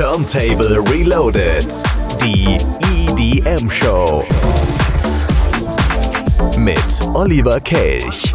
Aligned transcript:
Turntable 0.00 0.82
Reloaded. 0.90 1.66
Die 2.22 2.56
EDM 2.90 3.68
Show. 3.68 4.24
Mit 6.56 7.06
Oliver 7.12 7.60
Kelch. 7.60 8.32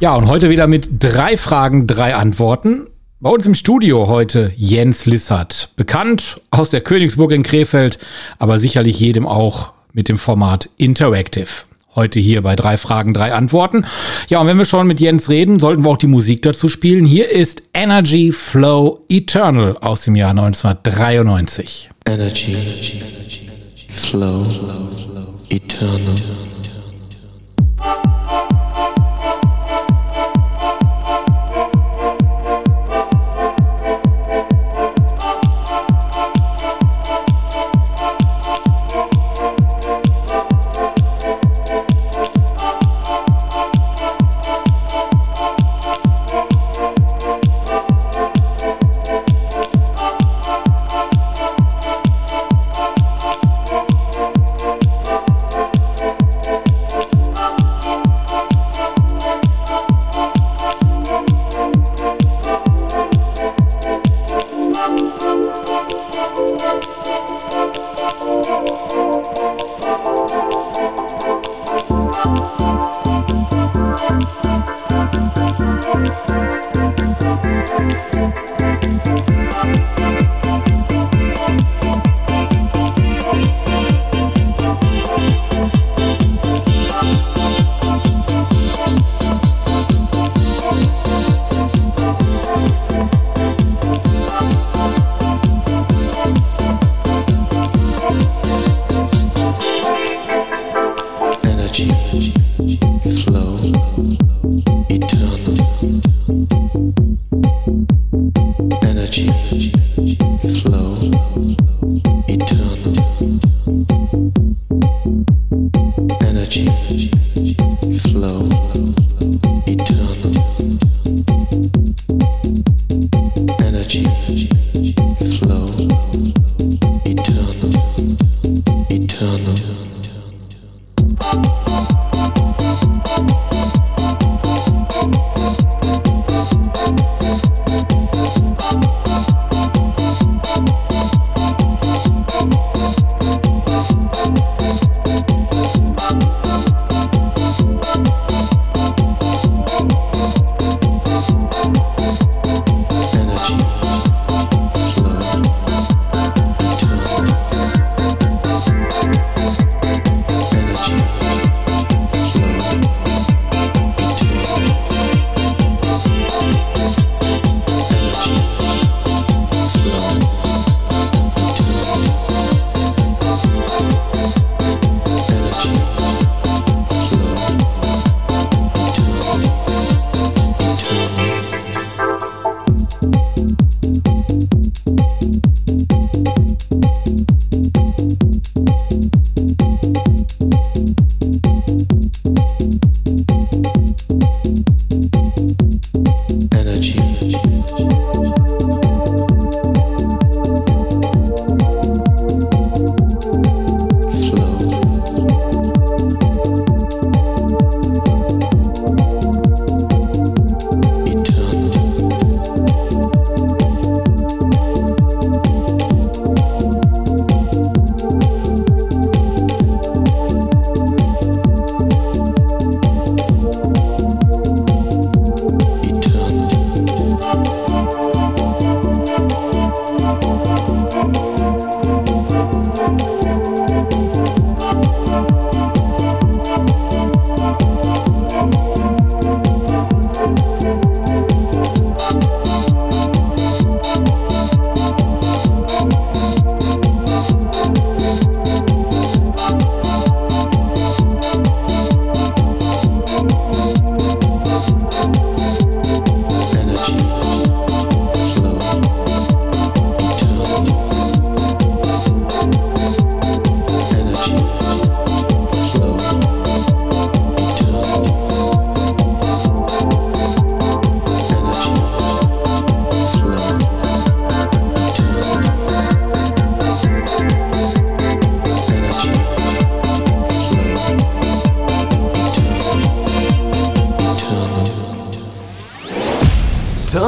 Ja, 0.00 0.16
und 0.16 0.28
heute 0.28 0.50
wieder 0.50 0.66
mit 0.66 0.90
drei 1.02 1.38
Fragen, 1.38 1.86
drei 1.86 2.14
Antworten. 2.14 2.88
Bei 3.20 3.30
uns 3.30 3.46
im 3.46 3.54
Studio 3.54 4.06
heute 4.06 4.52
Jens 4.54 5.06
Lissert, 5.06 5.70
bekannt 5.76 6.42
aus 6.50 6.68
der 6.68 6.82
Königsburg 6.82 7.32
in 7.32 7.42
Krefeld, 7.42 7.98
aber 8.38 8.60
sicherlich 8.60 9.00
jedem 9.00 9.26
auch 9.26 9.72
mit 9.94 10.10
dem 10.10 10.18
Format 10.18 10.68
Interactive. 10.76 11.48
Heute 11.94 12.20
hier 12.20 12.42
bei 12.42 12.54
drei 12.54 12.76
Fragen, 12.76 13.14
drei 13.14 13.32
Antworten. 13.32 13.84
Ja, 14.28 14.40
und 14.40 14.46
wenn 14.46 14.58
wir 14.58 14.64
schon 14.64 14.86
mit 14.86 15.00
Jens 15.00 15.28
reden, 15.28 15.58
sollten 15.58 15.84
wir 15.84 15.90
auch 15.90 15.96
die 15.96 16.06
Musik 16.06 16.42
dazu 16.42 16.68
spielen. 16.68 17.04
Hier 17.04 17.30
ist 17.30 17.62
Energy 17.74 18.30
Flow 18.32 19.04
Eternal 19.08 19.76
aus 19.80 20.02
dem 20.02 20.14
Jahr 20.14 20.30
1993. 20.30 21.90
Energy 22.06 22.56
Flow 23.88 24.44
Eternal. 25.48 26.47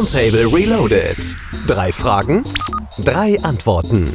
Turntable 0.01 0.47
Reloaded. 0.51 1.37
Drei 1.67 1.93
Fragen, 1.93 2.43
drei 3.05 3.39
Antworten. 3.43 4.11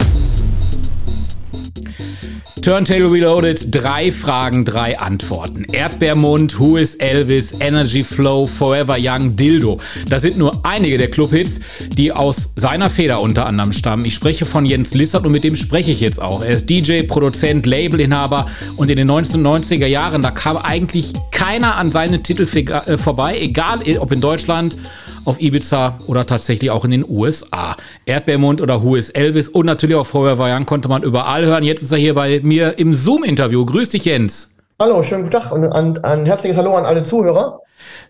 Turntable 2.59 3.11
Reloaded, 3.11 3.67
drei 3.69 4.11
Fragen, 4.11 4.65
drei 4.65 4.97
Antworten. 4.97 5.63
Erdbeermund, 5.71 6.59
Who 6.59 6.77
is 6.77 6.95
Elvis, 6.95 7.53
Energy 7.59 8.03
Flow, 8.03 8.47
Forever 8.47 8.97
Young, 8.99 9.35
Dildo. 9.35 9.79
Das 10.09 10.23
sind 10.23 10.39
nur 10.39 10.65
einige 10.65 10.97
der 10.97 11.11
Clubhits, 11.11 11.59
die 11.95 12.11
aus 12.11 12.49
seiner 12.55 12.89
Feder 12.89 13.21
unter 13.21 13.45
anderem 13.45 13.71
stammen. 13.71 14.05
Ich 14.05 14.15
spreche 14.15 14.47
von 14.47 14.65
Jens 14.65 14.95
Lissert 14.95 15.23
und 15.23 15.33
mit 15.33 15.43
dem 15.43 15.55
spreche 15.55 15.91
ich 15.91 16.01
jetzt 16.01 16.19
auch. 16.19 16.41
Er 16.41 16.55
ist 16.55 16.67
DJ, 16.67 17.03
Produzent, 17.03 17.67
Labelinhaber 17.67 18.47
und 18.77 18.89
in 18.89 18.97
den 18.97 19.11
1990er 19.11 19.85
Jahren, 19.85 20.23
da 20.23 20.31
kam 20.31 20.57
eigentlich 20.57 21.13
keiner 21.29 21.75
an 21.75 21.91
seine 21.91 22.23
Titel 22.23 22.47
äh, 22.57 22.97
vorbei, 22.97 23.37
egal 23.39 23.81
ob 23.99 24.11
in 24.11 24.19
Deutschland 24.21 24.77
auf 25.25 25.41
Ibiza 25.41 25.97
oder 26.07 26.25
tatsächlich 26.25 26.71
auch 26.71 26.85
in 26.85 26.91
den 26.91 27.05
USA. 27.07 27.75
Erdbeermund 28.05 28.61
oder 28.61 28.83
Who 28.83 28.95
is 28.95 29.09
Elvis 29.09 29.49
und 29.49 29.65
natürlich 29.65 29.95
auch 29.95 30.05
Forever 30.05 30.53
Young 30.55 30.65
konnte 30.65 30.87
man 30.87 31.03
überall 31.03 31.45
hören. 31.45 31.63
Jetzt 31.63 31.81
ist 31.81 31.91
er 31.91 31.97
hier 31.97 32.13
bei 32.15 32.39
mir 32.43 32.79
im 32.79 32.93
Zoom-Interview. 32.93 33.65
Grüß 33.65 33.89
dich, 33.89 34.05
Jens. 34.05 34.55
Hallo, 34.79 35.03
schönen 35.03 35.23
guten 35.23 35.31
Tag 35.31 35.51
und 35.51 35.63
ein, 35.63 35.97
ein 36.03 36.25
herzliches 36.25 36.57
Hallo 36.57 36.75
an 36.75 36.85
alle 36.85 37.03
Zuhörer. 37.03 37.61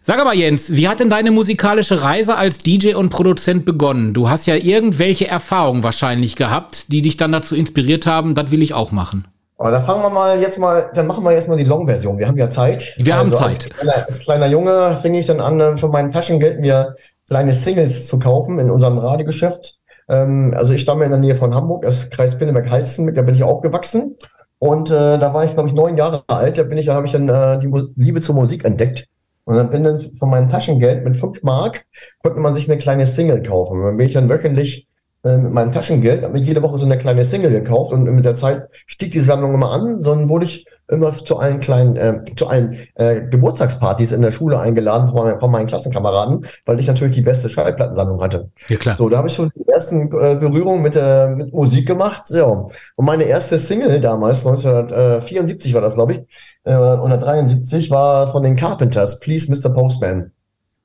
Sag 0.02 0.20
aber 0.20 0.34
Jens, 0.34 0.76
wie 0.76 0.88
hat 0.88 1.00
denn 1.00 1.10
deine 1.10 1.32
musikalische 1.32 2.04
Reise 2.04 2.38
als 2.38 2.60
DJ 2.60 2.94
und 2.94 3.10
Produzent 3.10 3.66
begonnen? 3.66 4.14
Du 4.14 4.30
hast 4.30 4.46
ja 4.46 4.56
irgendwelche 4.56 5.28
Erfahrungen 5.28 5.84
wahrscheinlich 5.84 6.36
gehabt, 6.36 6.92
die 6.92 7.02
dich 7.02 7.18
dann 7.18 7.32
dazu 7.32 7.56
inspiriert 7.56 8.06
haben, 8.06 8.36
das 8.36 8.52
will 8.52 8.62
ich 8.62 8.74
auch 8.74 8.92
machen. 8.92 9.26
Aber 9.57 9.72
da 9.72 9.81
fangen 9.81 10.02
wir 10.02 10.10
mal 10.10 10.40
jetzt 10.42 10.60
mal, 10.60 10.90
dann 10.94 11.07
machen 11.07 11.24
wir 11.24 11.31
jetzt 11.31 11.48
mal 11.48 11.57
die 11.57 11.63
Long-Version. 11.63 12.18
Wir 12.18 12.28
haben 12.28 12.38
ja 12.38 12.50
Zeit. 12.50 12.94
Wir 12.98 13.16
also 13.16 13.40
haben 13.40 13.54
Zeit. 13.54 13.66
Als 13.66 13.69
kleiner, 13.69 13.96
als 14.07 14.19
kleiner 14.19 14.48
Junge 14.48 14.98
fing 15.02 15.13
ich 15.13 15.28
dann 15.28 15.40
an, 15.40 15.78
von 15.78 15.92
meinem 15.92 16.12
Taschengeld 16.12 16.60
mir 16.60 16.96
kleine 17.28 17.54
Singles 17.54 18.07
zu 18.07 18.19
kaufen 18.19 18.60
in 18.60 18.69
unserem 18.69 18.98
Radiogeschäft. 18.98 19.78
Ähm, 20.10 20.54
also 20.56 20.74
ich 20.74 20.81
stamme 20.81 21.06
in 21.06 21.12
der 21.12 21.19
Nähe 21.19 21.36
von 21.36 21.56
Hamburg, 21.56 21.84
das 21.84 22.00
ist 22.00 22.12
Kreis 22.12 22.38
Pinneberg-Halstenbeck, 22.38 23.16
da 23.16 23.22
bin 23.22 23.36
ich 23.36 23.44
aufgewachsen. 23.44 24.18
Und 24.60 24.90
äh, 24.90 25.18
da 25.18 25.34
war 25.34 25.46
ich, 25.46 25.54
glaube 25.54 25.69
ich, 25.69 25.75
neun 25.75 25.98
Jahre 25.98 26.24
alt. 26.28 26.57
Da 26.57 26.63
bin 26.63 26.78
ich, 26.78 26.88
da 26.88 26.96
habe 26.96 27.06
ich 27.06 27.12
dann 27.12 27.30
äh, 27.30 27.60
die 27.60 27.68
Mu 27.68 27.84
Liebe 27.96 28.22
zur 28.22 28.36
Musik 28.36 28.66
entdeckt. 28.66 29.07
Und 29.46 29.56
dann 29.56 29.69
bin 29.69 29.84
dann 29.84 30.00
von 30.00 30.30
meinem 30.30 30.50
Taschengeld 30.50 31.04
mit 31.04 31.18
fünf 31.18 31.44
Mark 31.44 31.86
konnte 32.24 32.40
man 32.40 32.54
sich 32.54 32.69
eine 32.69 32.80
kleine 32.80 33.06
Single 33.06 33.44
kaufen. 33.44 33.81
Dann 33.84 33.98
bin 33.98 34.07
ich 34.07 34.13
dann 34.13 34.30
wöchentlich 34.30 34.88
äh, 35.25 35.38
mit 35.38 35.51
meinem 35.51 35.72
Taschengeld, 35.72 36.24
habe 36.24 36.33
mir 36.33 36.44
jede 36.44 36.62
Woche 36.62 36.77
so 36.77 36.86
eine 36.86 37.00
kleine 37.00 37.25
Single 37.25 37.50
gekauft 37.50 37.92
und 37.92 38.04
mit 38.04 38.25
der 38.25 38.36
Zeit 38.36 38.69
stieg 38.86 39.12
die 39.12 39.22
Sammlung 39.22 39.56
immer 39.56 39.72
an. 39.72 40.04
Dann 40.04 40.30
wurde 40.30 40.45
ich 40.45 40.68
immer 40.88 41.12
zu 41.12 41.39
allen 41.39 41.60
kleinen, 41.60 41.95
äh, 41.95 42.24
zu 42.36 42.48
allen 42.48 42.77
äh, 42.94 43.22
Geburtstagspartys 43.22 44.12
in 44.12 44.22
der 44.22 44.31
Schule 44.31 44.60
eingeladen 44.60 45.10
von, 45.10 45.18
meinen, 45.18 45.39
von 45.39 45.51
meinen 45.51 45.66
Klassenkameraden, 45.66 46.45
weil 46.66 46.80
ich 46.80 46.86
natürlich 46.86 47.16
die 47.16 47.24
beste 47.24 47.50
Schallplattensammlung 47.50 48.22
hatte. 48.22 48.51
Ja, 48.68 48.77
klar. 48.77 48.98
So, 48.98 49.10
da 49.10 49.18
habe 49.18 49.27
ich 49.27 49.33
schon 49.33 49.51
die 49.56 49.68
ersten 49.68 50.12
äh, 50.12 50.36
Berührungen 50.36 50.83
mit, 50.83 50.95
äh, 50.95 51.28
mit 51.28 51.51
Musik 51.51 51.88
gemacht. 51.88 52.25
Ja. 52.30 52.45
Und 52.45 52.69
meine 53.06 53.24
erste 53.24 53.57
Single 53.57 54.00
damals, 54.00 54.45
1974 54.45 55.74
war 55.74 55.81
das, 55.81 55.95
glaube 55.95 56.13
ich, 56.13 56.19
äh, 56.66 56.75
oder 56.75 57.18
73, 57.18 57.89
war 57.89 58.28
von 58.28 58.44
den 58.44 58.56
Carpenters, 58.56 59.19
Please 59.19 59.51
Mr. 59.51 59.74
Postman. 59.74 60.31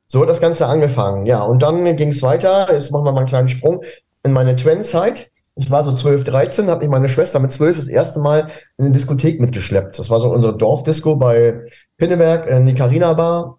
So 0.06 0.22
hat 0.22 0.28
das 0.28 0.40
Ganze 0.40 0.66
angefangen. 0.66 1.26
Ja, 1.26 1.43
und 1.43 1.62
dann 1.62 1.84
ging 1.96 2.08
es 2.08 2.22
weiter. 2.22 2.72
Jetzt 2.72 2.90
machen 2.90 3.04
wir 3.04 3.12
mal 3.12 3.20
einen 3.20 3.28
kleinen 3.28 3.48
Sprung 3.48 3.82
in 4.22 4.32
meine 4.32 4.56
Trend-Zeit. 4.56 5.31
Ich 5.56 5.70
war 5.70 5.84
so 5.84 5.94
12, 5.94 6.25
13, 6.25 6.69
habe 6.69 6.84
ich 6.84 6.90
meine 6.90 7.08
Schwester 7.08 7.38
mit 7.38 7.52
12 7.52 7.76
das 7.76 7.88
erste 7.88 8.20
Mal 8.20 8.49
in 8.78 8.87
eine 8.87 8.93
Diskothek 8.93 9.40
mitgeschleppt. 9.40 9.99
Das 9.99 10.08
war 10.08 10.20
so 10.20 10.31
unsere 10.31 10.56
Dorfdisco 10.56 11.17
bei 11.17 11.64
Pinneberg, 11.96 12.49
in 12.49 12.67
die 12.67 12.75
Carina 12.75 13.12
Bar. 13.12 13.58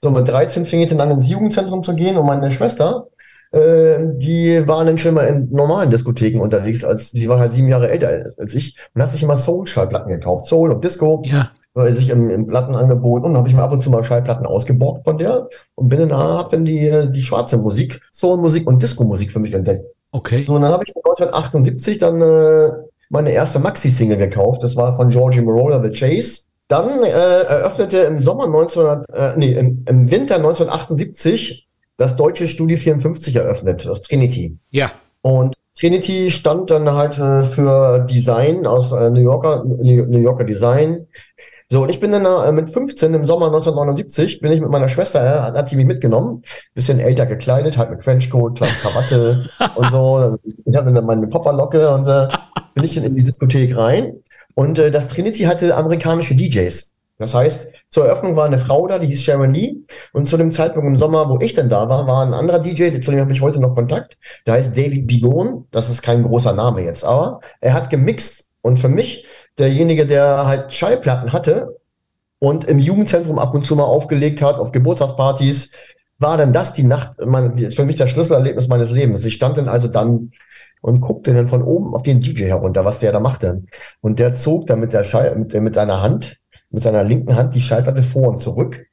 So 0.00 0.10
mit 0.10 0.26
13 0.28 0.64
fing 0.64 0.80
ich 0.80 0.90
dann 0.90 1.00
an, 1.00 1.10
ins 1.10 1.28
Jugendzentrum 1.28 1.82
zu 1.82 1.94
gehen 1.94 2.16
und 2.16 2.26
meine 2.26 2.50
Schwester, 2.50 3.08
äh, 3.52 3.98
die 4.16 4.66
war 4.66 4.84
dann 4.84 4.98
schon 4.98 5.14
mal 5.14 5.26
in 5.26 5.50
normalen 5.50 5.90
Diskotheken 5.90 6.40
unterwegs, 6.40 6.84
als 6.84 7.10
sie 7.10 7.28
war 7.28 7.38
halt 7.38 7.52
sieben 7.52 7.68
Jahre 7.68 7.90
älter 7.90 8.08
als 8.38 8.54
ich 8.54 8.78
und 8.94 9.02
hat 9.02 9.10
sich 9.10 9.22
immer 9.22 9.36
Soul-Schallplatten 9.36 10.10
gekauft. 10.10 10.46
Soul 10.46 10.72
und 10.72 10.84
Disco. 10.84 11.22
Ja 11.24 11.50
weil 11.74 11.92
sich 11.92 12.10
im, 12.10 12.30
im 12.30 12.46
Plattenangebot 12.46 13.24
und 13.24 13.36
habe 13.36 13.48
ich 13.48 13.54
mir 13.54 13.62
ab 13.62 13.72
und 13.72 13.82
zu 13.82 13.90
mal 13.90 14.04
Schallplatten 14.04 14.46
ausgeborgt 14.46 15.04
von 15.04 15.18
der 15.18 15.48
und 15.74 15.88
bin 15.88 15.98
dann 15.98 16.12
hab 16.12 16.50
dann 16.50 16.64
die 16.64 17.10
die 17.10 17.22
schwarze 17.22 17.58
Musik, 17.58 18.00
Soul-Musik 18.12 18.66
und 18.66 18.82
Disco-Musik 18.82 19.32
für 19.32 19.40
mich 19.40 19.54
entdeckt. 19.54 19.84
Okay. 20.14 20.44
So, 20.46 20.54
und 20.54 20.62
dann 20.62 20.70
habe 20.70 20.84
ich 20.86 20.94
1978 20.94 21.98
dann 21.98 22.20
äh, 22.20 22.70
meine 23.10 23.32
erste 23.32 23.58
Maxi-Single 23.58 24.16
gekauft. 24.16 24.62
Das 24.62 24.76
war 24.76 24.94
von 24.94 25.10
Georgie 25.10 25.40
Morola, 25.40 25.82
The 25.82 25.90
Chase. 25.90 26.42
Dann 26.68 27.02
äh, 27.02 27.08
eröffnete 27.08 27.98
im 27.98 28.20
Sommer 28.20 28.44
1900, 28.44 29.08
äh, 29.12 29.32
nee, 29.36 29.52
im, 29.52 29.84
im 29.88 30.10
Winter 30.12 30.36
1978 30.36 31.66
das 31.96 32.14
deutsche 32.14 32.46
Studio 32.46 32.76
54 32.76 33.34
eröffnet, 33.34 33.86
das 33.86 34.02
Trinity. 34.02 34.56
Ja. 34.70 34.92
Und 35.22 35.56
Trinity 35.76 36.30
stand 36.30 36.70
dann 36.70 36.92
halt 36.92 37.18
äh, 37.18 37.42
für 37.42 38.06
Design 38.08 38.66
aus 38.66 38.92
äh, 38.92 39.10
New 39.10 39.20
Yorker, 39.20 39.64
New 39.64 40.18
Yorker 40.20 40.44
Design, 40.44 41.08
so, 41.74 41.82
und 41.82 41.88
ich 41.88 41.98
bin 41.98 42.12
dann 42.12 42.24
äh, 42.24 42.52
mit 42.52 42.70
15 42.70 43.14
im 43.14 43.26
Sommer 43.26 43.46
1979, 43.46 44.40
bin 44.40 44.52
ich 44.52 44.60
mit 44.60 44.70
meiner 44.70 44.88
Schwester, 44.88 45.24
äh, 45.24 45.40
hat 45.40 45.72
die 45.72 45.74
mich 45.74 45.86
mitgenommen, 45.86 46.42
bisschen 46.72 47.00
älter 47.00 47.26
gekleidet, 47.26 47.76
halt 47.76 47.90
mit 47.90 48.00
Trenchcoat, 48.00 48.54
kleine 48.54 48.72
Krawatte 48.74 49.44
und 49.74 49.90
so. 49.90 50.38
Ich 50.66 50.76
hatte 50.76 50.92
dann 50.92 51.04
meine 51.04 51.26
Popperlocke 51.26 51.92
und 51.92 52.06
äh, 52.06 52.28
bin 52.74 52.84
ich 52.84 52.94
dann 52.94 53.02
in 53.02 53.16
die 53.16 53.24
Diskothek 53.24 53.76
rein. 53.76 54.12
Und 54.54 54.78
äh, 54.78 54.92
das 54.92 55.08
Trinity 55.08 55.42
hatte 55.42 55.74
amerikanische 55.74 56.36
DJs. 56.36 56.94
Das 57.18 57.34
heißt, 57.34 57.72
zur 57.88 58.04
Eröffnung 58.04 58.36
war 58.36 58.44
eine 58.44 58.60
Frau 58.60 58.86
da, 58.86 59.00
die 59.00 59.08
hieß 59.08 59.24
Sharon 59.24 59.52
Lee. 59.52 59.78
Und 60.12 60.28
zu 60.28 60.36
dem 60.36 60.52
Zeitpunkt 60.52 60.86
im 60.86 60.96
Sommer, 60.96 61.28
wo 61.28 61.40
ich 61.40 61.54
dann 61.54 61.68
da 61.68 61.88
war, 61.88 62.06
war 62.06 62.24
ein 62.24 62.34
anderer 62.34 62.60
DJ, 62.60 63.00
zu 63.00 63.10
dem 63.10 63.18
habe 63.18 63.32
ich 63.32 63.40
heute 63.40 63.60
noch 63.60 63.74
Kontakt. 63.74 64.16
Der 64.46 64.54
heißt 64.54 64.78
David 64.78 65.08
Bigon. 65.08 65.66
Das 65.72 65.90
ist 65.90 66.02
kein 66.02 66.22
großer 66.22 66.52
Name 66.52 66.84
jetzt, 66.84 67.04
aber 67.04 67.40
er 67.60 67.74
hat 67.74 67.90
gemixt. 67.90 68.44
Und 68.62 68.78
für 68.78 68.88
mich 68.88 69.26
derjenige, 69.58 70.06
der 70.06 70.46
halt 70.46 70.72
Schallplatten 70.72 71.32
hatte 71.32 71.76
und 72.38 72.64
im 72.64 72.78
Jugendzentrum 72.78 73.38
ab 73.38 73.54
und 73.54 73.64
zu 73.64 73.76
mal 73.76 73.84
aufgelegt 73.84 74.42
hat, 74.42 74.56
auf 74.56 74.72
Geburtstagspartys, 74.72 75.70
war 76.18 76.36
dann 76.36 76.52
das 76.52 76.72
die 76.72 76.84
Nacht, 76.84 77.16
mein, 77.24 77.72
für 77.72 77.84
mich 77.84 77.96
das 77.96 78.10
Schlüsselerlebnis 78.10 78.68
meines 78.68 78.90
Lebens. 78.90 79.24
Ich 79.24 79.34
stand 79.34 79.56
dann 79.56 79.68
also 79.68 79.88
dann 79.88 80.32
und 80.80 81.00
guckte 81.00 81.32
dann 81.32 81.48
von 81.48 81.62
oben 81.62 81.94
auf 81.94 82.02
den 82.02 82.20
DJ 82.20 82.44
herunter, 82.44 82.84
was 82.84 82.98
der 82.98 83.12
da 83.12 83.20
machte. 83.20 83.62
Und 84.00 84.18
der 84.18 84.34
zog 84.34 84.66
dann 84.66 84.80
mit 84.80 84.92
der 84.92 85.02
Schall, 85.02 85.34
mit, 85.36 85.54
mit 85.54 85.74
seiner 85.74 86.02
Hand, 86.02 86.38
mit 86.70 86.82
seiner 86.82 87.02
linken 87.02 87.34
Hand 87.34 87.54
die 87.54 87.60
Schallplatte 87.60 88.02
vor 88.02 88.28
und 88.28 88.40
zurück 88.40 88.86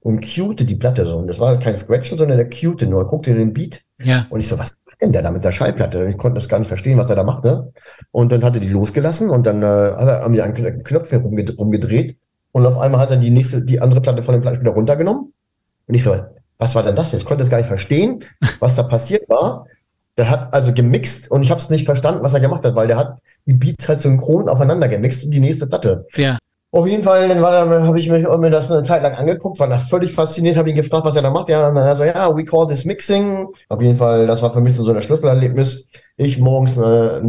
und 0.00 0.24
cuete 0.24 0.64
die 0.64 0.76
Platte 0.76 1.04
so. 1.04 1.16
Und 1.16 1.26
das 1.26 1.38
war 1.38 1.58
kein 1.58 1.76
Scratchen, 1.76 2.16
sondern 2.16 2.38
der 2.38 2.48
cuete 2.48 2.86
nur, 2.86 3.06
guckte 3.06 3.34
den 3.34 3.52
Beat. 3.52 3.82
Ja. 3.98 4.26
Und 4.30 4.40
ich 4.40 4.48
so, 4.48 4.58
was 4.58 4.78
denn 5.00 5.12
der 5.12 5.22
da 5.22 5.30
mit 5.30 5.44
der 5.44 5.52
Schallplatte? 5.52 6.06
Ich 6.06 6.18
konnte 6.18 6.36
das 6.36 6.48
gar 6.48 6.58
nicht 6.58 6.68
verstehen, 6.68 6.98
was 6.98 7.10
er 7.10 7.16
da 7.16 7.24
machte. 7.24 7.72
Und 8.10 8.32
dann 8.32 8.44
hat 8.44 8.54
er 8.54 8.60
die 8.60 8.68
losgelassen 8.68 9.30
und 9.30 9.46
dann 9.46 9.62
äh, 9.62 9.66
hat 9.66 10.08
er 10.08 10.28
mir 10.28 10.44
einen 10.44 10.82
Knopf 10.82 11.12
rumgedreht. 11.12 12.18
Und 12.52 12.66
auf 12.66 12.78
einmal 12.78 13.00
hat 13.00 13.10
er 13.10 13.18
die 13.18 13.30
nächste, 13.30 13.62
die 13.62 13.80
andere 13.80 14.00
Platte 14.00 14.22
von 14.22 14.34
dem 14.34 14.40
Platte 14.40 14.60
wieder 14.60 14.70
runtergenommen. 14.70 15.32
Und 15.86 15.94
ich 15.94 16.02
so, 16.02 16.14
was 16.58 16.74
war 16.74 16.82
denn 16.82 16.96
das 16.96 17.12
jetzt? 17.12 17.22
Ich 17.22 17.26
konnte 17.26 17.44
es 17.44 17.50
gar 17.50 17.58
nicht 17.58 17.66
verstehen, 17.66 18.24
was 18.60 18.76
da 18.76 18.82
passiert 18.82 19.28
war. 19.28 19.66
Der 20.16 20.30
hat 20.30 20.54
also 20.54 20.72
gemixt 20.72 21.30
und 21.30 21.42
ich 21.42 21.50
habe 21.50 21.60
es 21.60 21.68
nicht 21.68 21.84
verstanden, 21.84 22.22
was 22.22 22.32
er 22.32 22.40
gemacht 22.40 22.64
hat, 22.64 22.74
weil 22.74 22.86
der 22.86 22.96
hat 22.96 23.18
die 23.44 23.52
Beats 23.52 23.86
halt 23.86 24.00
synchron 24.00 24.48
aufeinander 24.48 24.88
gemixt 24.88 25.24
und 25.24 25.30
die 25.30 25.40
nächste 25.40 25.66
Platte. 25.66 26.06
Ja. 26.14 26.38
Auf 26.76 26.86
jeden 26.86 27.02
Fall, 27.02 27.28
dann 27.28 27.40
habe 27.86 27.98
ich 27.98 28.10
mich, 28.10 28.28
mir 28.28 28.50
das 28.50 28.70
eine 28.70 28.82
Zeit 28.82 29.02
lang 29.02 29.14
angeguckt, 29.14 29.58
war 29.58 29.66
da 29.66 29.78
völlig 29.78 30.12
fasziniert, 30.12 30.58
habe 30.58 30.68
ihn 30.68 30.76
gefragt, 30.76 31.06
was 31.06 31.16
er 31.16 31.22
da 31.22 31.30
macht. 31.30 31.48
Ja, 31.48 31.62
dann 31.62 31.78
also 31.78 32.04
ja, 32.04 32.36
we 32.36 32.44
call 32.44 32.68
this 32.68 32.84
mixing. 32.84 33.46
Auf 33.70 33.80
jeden 33.80 33.96
Fall, 33.96 34.26
das 34.26 34.42
war 34.42 34.52
für 34.52 34.60
mich 34.60 34.76
so 34.76 34.86
ein 34.86 35.02
Schlüsselerlebnis. 35.02 35.88
Ich 36.18 36.38
morgens 36.38 36.76
äh, 36.76 37.22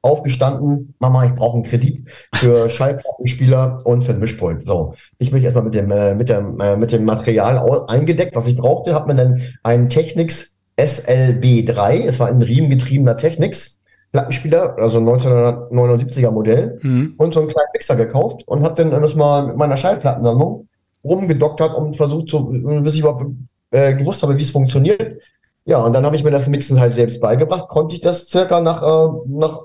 aufgestanden, 0.00 0.94
Mama, 1.00 1.24
ich 1.24 1.34
brauche 1.34 1.54
einen 1.54 1.64
Kredit 1.64 2.08
für 2.36 2.68
Schallplattenspieler 2.70 3.80
und 3.82 4.04
für 4.04 4.12
ein 4.12 4.20
Mischpult. 4.20 4.64
So, 4.64 4.94
ich 5.18 5.32
mich 5.32 5.42
erstmal 5.42 5.64
mit 5.64 5.74
dem 5.74 5.90
äh, 5.90 6.14
mit 6.14 6.28
dem 6.28 6.60
äh, 6.60 6.76
mit 6.76 6.92
dem 6.92 7.04
Material 7.04 7.58
eingedeckt, 7.88 8.36
was 8.36 8.46
ich 8.46 8.56
brauchte, 8.56 8.94
habe 8.94 9.12
mir 9.12 9.16
dann 9.16 9.42
einen 9.64 9.88
Technics 9.88 10.56
SLB3, 10.78 12.04
es 12.06 12.20
war 12.20 12.28
ein 12.28 12.40
riemengetriebener 12.40 13.16
Technics 13.16 13.73
Plattenspieler, 14.14 14.76
also 14.78 15.00
1979er 15.00 16.30
Modell, 16.30 16.78
mhm. 16.82 17.14
und 17.18 17.34
so 17.34 17.40
einen 17.40 17.48
kleinen 17.48 17.66
Mixer 17.72 17.96
gekauft 17.96 18.46
und 18.46 18.62
habe 18.62 18.76
dann 18.76 19.02
das 19.02 19.16
mal 19.16 19.48
mit 19.48 19.56
meiner 19.56 19.76
Schallplattensammlung 19.76 20.68
rumgedoktert 21.02 21.74
und 21.74 21.96
versucht, 21.96 22.30
so, 22.30 22.44
bis 22.44 22.94
ich 22.94 23.00
überhaupt 23.00 23.26
äh, 23.72 23.92
gewusst 23.94 24.22
habe, 24.22 24.38
wie 24.38 24.42
es 24.42 24.52
funktioniert. 24.52 25.20
Ja, 25.64 25.78
und 25.78 25.94
dann 25.94 26.06
habe 26.06 26.14
ich 26.14 26.22
mir 26.22 26.30
das 26.30 26.46
Mixen 26.46 26.78
halt 26.78 26.92
selbst 26.92 27.20
beigebracht, 27.20 27.66
konnte 27.66 27.96
ich 27.96 28.02
das 28.02 28.28
circa 28.28 28.60
nach, 28.60 28.84
äh, 28.84 29.08
nach 29.26 29.64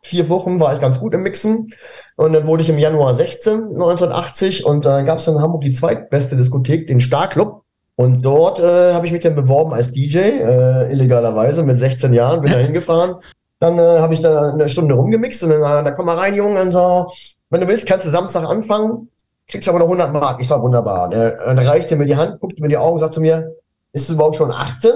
vier 0.00 0.30
Wochen 0.30 0.60
war 0.60 0.72
ich 0.72 0.80
ganz 0.80 0.98
gut 0.98 1.12
im 1.12 1.22
Mixen. 1.22 1.68
Und 2.16 2.32
dann 2.32 2.46
wurde 2.46 2.62
ich 2.62 2.70
im 2.70 2.78
Januar 2.78 3.14
16, 3.14 3.52
1980, 3.74 4.64
und 4.64 4.86
da 4.86 5.00
äh, 5.00 5.04
gab 5.04 5.18
es 5.18 5.28
in 5.28 5.38
Hamburg 5.38 5.60
die 5.60 5.72
zweitbeste 5.72 6.38
Diskothek, 6.38 6.86
den 6.86 7.00
Starclub. 7.00 7.64
Und 7.96 8.22
dort 8.22 8.60
äh, 8.60 8.94
habe 8.94 9.04
ich 9.04 9.12
mich 9.12 9.22
dann 9.22 9.34
beworben 9.34 9.74
als 9.74 9.92
DJ, 9.92 10.16
äh, 10.20 10.90
illegalerweise 10.90 11.64
mit 11.64 11.78
16 11.78 12.14
Jahren, 12.14 12.40
bin 12.40 12.50
da 12.50 12.56
hingefahren 12.60 13.16
dann 13.60 13.78
äh, 13.78 14.00
habe 14.00 14.14
ich 14.14 14.22
da 14.22 14.52
eine 14.52 14.68
Stunde 14.68 14.94
rumgemixt 14.94 15.44
und 15.44 15.50
dann, 15.50 15.60
äh, 15.60 15.84
da 15.84 15.90
komm 15.92 16.06
mal 16.06 16.18
rein, 16.18 16.34
Junge, 16.34 16.60
und 16.62 16.72
so, 16.72 17.12
wenn 17.50 17.60
du 17.60 17.68
willst, 17.68 17.86
kannst 17.86 18.06
du 18.06 18.10
Samstag 18.10 18.44
anfangen, 18.44 19.08
kriegst 19.46 19.68
aber 19.68 19.78
noch 19.78 19.86
100 19.86 20.12
Mark. 20.12 20.40
Ich 20.40 20.48
sag, 20.48 20.62
wunderbar. 20.62 21.10
Der, 21.10 21.32
dann 21.32 21.58
reichte 21.58 21.96
mir 21.96 22.06
die 22.06 22.16
Hand, 22.16 22.40
guckte 22.40 22.60
mir 22.62 22.68
die 22.68 22.78
Augen, 22.78 22.98
sagte 22.98 23.20
mir, 23.20 23.54
ist 23.92 24.08
du 24.08 24.14
überhaupt 24.14 24.36
schon 24.36 24.50
18? 24.50 24.92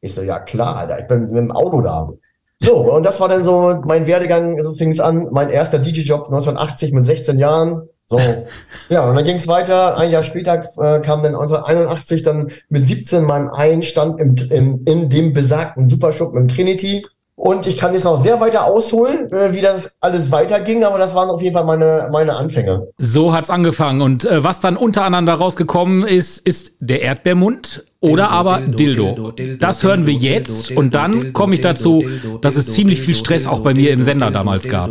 Ich 0.00 0.14
so, 0.14 0.22
ja 0.22 0.38
klar, 0.38 0.76
Alter, 0.76 1.00
ich 1.00 1.08
bin 1.08 1.22
mit 1.26 1.36
dem 1.36 1.50
Auto 1.50 1.80
da. 1.80 2.08
So, 2.58 2.76
und 2.92 3.04
das 3.04 3.20
war 3.20 3.28
dann 3.28 3.42
so 3.42 3.80
mein 3.84 4.06
Werdegang, 4.06 4.62
so 4.62 4.72
fing 4.72 4.90
es 4.90 5.00
an, 5.00 5.28
mein 5.32 5.50
erster 5.50 5.78
DJ-Job 5.78 6.26
1980 6.26 6.92
mit 6.92 7.06
16 7.06 7.38
Jahren. 7.38 7.88
So, 8.06 8.18
ja, 8.88 9.08
und 9.08 9.16
dann 9.16 9.24
ging 9.24 9.36
es 9.36 9.48
weiter. 9.48 9.98
Ein 9.98 10.10
Jahr 10.10 10.22
später 10.22 10.54
äh, 10.54 11.00
kam 11.00 11.22
dann 11.22 11.34
1981 11.34 12.22
dann 12.22 12.52
mit 12.68 12.86
17 12.86 13.24
mein 13.24 13.50
Einstand 13.50 14.20
im, 14.20 14.36
im, 14.50 14.84
in 14.84 15.10
dem 15.10 15.32
besagten 15.32 15.88
Supershop 15.88 16.36
im 16.36 16.46
Trinity. 16.46 17.04
Und 17.46 17.64
ich 17.68 17.78
kann 17.78 17.94
jetzt 17.94 18.02
noch 18.02 18.20
sehr 18.20 18.40
weiter 18.40 18.64
ausholen, 18.64 19.30
äh, 19.30 19.52
wie 19.52 19.60
das 19.60 19.96
alles 20.00 20.32
weiterging, 20.32 20.82
aber 20.82 20.98
das 20.98 21.14
waren 21.14 21.30
auf 21.30 21.40
jeden 21.40 21.54
Fall 21.54 21.64
meine, 21.64 22.08
meine 22.10 22.34
Anfänge. 22.34 22.88
So 22.98 23.32
hat's 23.32 23.50
angefangen. 23.50 24.00
Und 24.00 24.24
äh, 24.24 24.42
was 24.42 24.58
dann 24.58 24.76
untereinander 24.76 25.34
rausgekommen 25.34 26.04
ist, 26.04 26.38
ist 26.38 26.72
der 26.80 27.02
Erdbeermund 27.02 27.84
oder 28.00 28.30
aber 28.30 28.60
Dildo. 28.60 29.32
Das 29.60 29.84
hören 29.84 30.06
wir 30.06 30.14
jetzt 30.14 30.72
und 30.72 30.96
dann 30.96 31.32
komme 31.32 31.54
ich 31.54 31.60
dazu, 31.60 32.04
dass 32.40 32.56
es 32.56 32.72
ziemlich 32.72 33.00
viel 33.00 33.14
Stress 33.14 33.46
auch 33.46 33.60
bei 33.60 33.74
mir 33.74 33.92
im 33.92 34.02
Sender 34.02 34.32
damals 34.32 34.68
gab. 34.68 34.90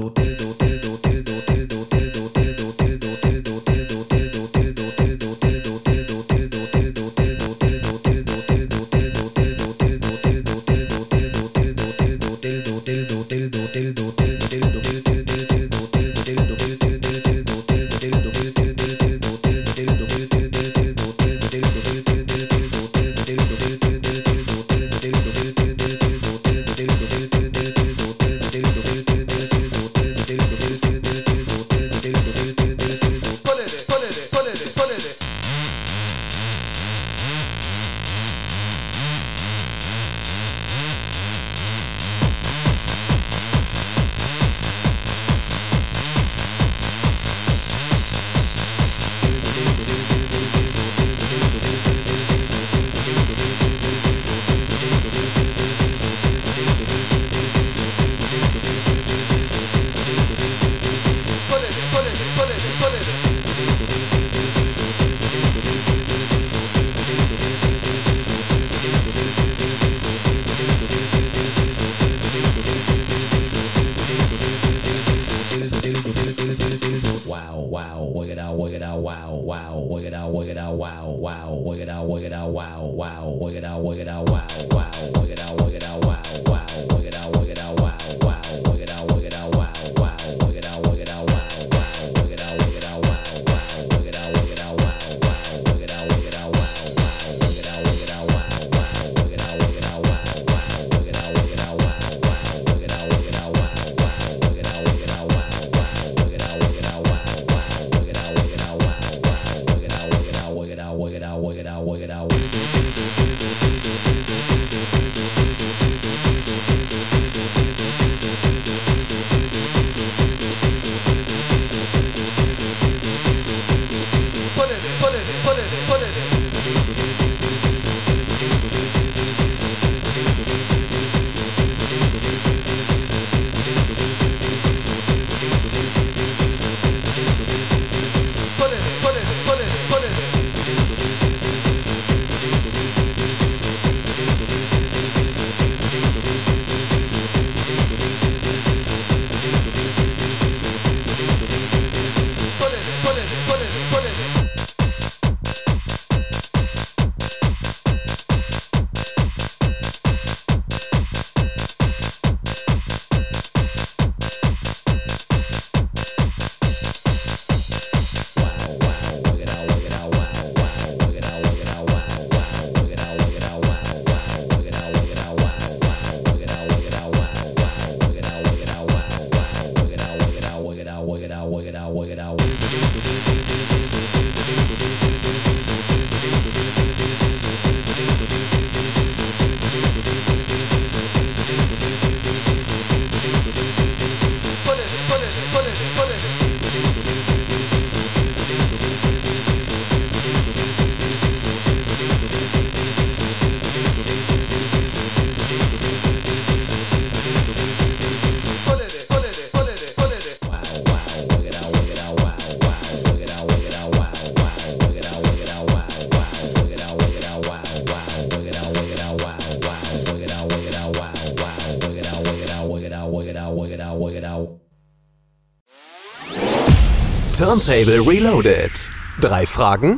Turntable 227.65 228.05
Reloaded. 228.05 228.91
Drei 229.19 229.43
Fragen, 229.48 229.98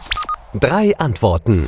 drei 0.53 0.93
Antworten. 0.97 1.67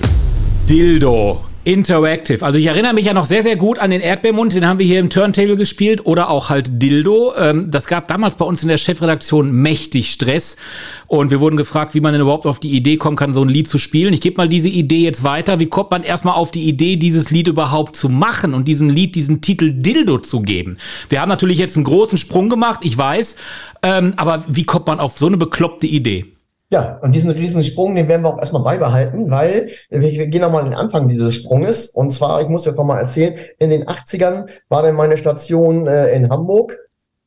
Dildo. 0.66 1.49
Interactive. 1.70 2.44
Also 2.44 2.58
ich 2.58 2.66
erinnere 2.66 2.96
mich 2.96 3.06
ja 3.06 3.14
noch 3.14 3.26
sehr, 3.26 3.44
sehr 3.44 3.56
gut 3.56 3.78
an 3.78 3.92
den 3.92 4.02
Erdbeermund, 4.02 4.56
den 4.56 4.68
haben 4.68 4.80
wir 4.80 4.88
hier 4.88 5.00
im 5.00 5.12
Turntable 5.12 5.56
gespielt 5.56 6.04
oder 6.04 6.30
auch 6.30 6.50
halt 6.50 6.82
Dildo. 6.82 7.34
Ähm, 7.38 7.70
das 7.70 7.86
gab 7.86 8.08
damals 8.08 8.36
bei 8.36 8.46
uns 8.46 8.64
in 8.64 8.70
der 8.70 8.78
Chefredaktion 8.78 9.52
mächtig 9.52 10.10
Stress 10.10 10.58
und 11.06 11.30
wir 11.30 11.40
wurden 11.40 11.58
gefragt, 11.58 11.94
wie 11.94 12.02
man 12.02 12.14
denn 12.14 12.22
überhaupt 12.22 12.48
auf 12.48 12.60
die 12.60 12.72
Idee 12.72 12.98
kommen 12.98 13.16
kann, 13.16 13.34
so 13.34 13.44
ein 13.44 13.50
Lied 13.50 13.68
zu 13.68 13.78
spielen. 13.78 14.16
Ich 14.16 14.22
gebe 14.22 14.38
mal 14.38 14.50
diese 14.50 14.68
Idee 14.68 15.04
jetzt 15.04 15.24
weiter. 15.24 15.60
Wie 15.60 15.68
kommt 15.68 15.92
man 15.92 16.02
erstmal 16.02 16.34
auf 16.34 16.50
die 16.50 16.68
Idee, 16.68 16.96
dieses 16.96 17.30
Lied 17.30 17.48
überhaupt 17.48 17.96
zu 17.96 18.10
machen 18.10 18.56
und 18.56 18.68
diesem 18.68 18.90
Lied 18.90 19.14
diesen 19.14 19.42
Titel 19.42 19.72
Dildo 19.72 20.18
zu 20.18 20.42
geben? 20.42 20.78
Wir 21.10 21.22
haben 21.22 21.30
natürlich 21.30 21.60
jetzt 21.60 21.76
einen 21.76 21.86
großen 21.86 22.18
Sprung 22.18 22.50
gemacht, 22.50 22.80
ich 22.82 22.98
weiß, 22.98 23.36
ähm, 23.84 24.14
aber 24.18 24.44
wie 24.48 24.64
kommt 24.64 24.88
man 24.88 25.00
auf 25.00 25.20
so 25.20 25.28
eine 25.28 25.38
bekloppte 25.38 25.86
Idee? 25.86 26.39
Ja, 26.72 27.00
und 27.02 27.16
diesen 27.16 27.32
riesen 27.32 27.64
Sprung, 27.64 27.96
den 27.96 28.08
werden 28.08 28.22
wir 28.22 28.30
auch 28.30 28.38
erstmal 28.38 28.62
beibehalten, 28.62 29.32
weil 29.32 29.72
wir 29.90 30.28
gehen 30.28 30.42
nochmal 30.42 30.62
an 30.62 30.70
den 30.70 30.80
Anfang 30.80 31.08
dieses 31.08 31.34
Sprunges. 31.34 31.90
Und 31.90 32.12
zwar, 32.12 32.42
ich 32.42 32.48
muss 32.48 32.66
jetzt 32.66 32.78
nochmal 32.78 33.00
erzählen, 33.00 33.40
in 33.58 33.72
den 33.72 33.86
80ern 33.86 34.48
war 34.70 34.84
dann 34.84 34.96
meine 34.96 35.18
Station 35.18 35.88
äh, 35.88 36.12
in 36.12 36.30
Hamburg 36.30 36.78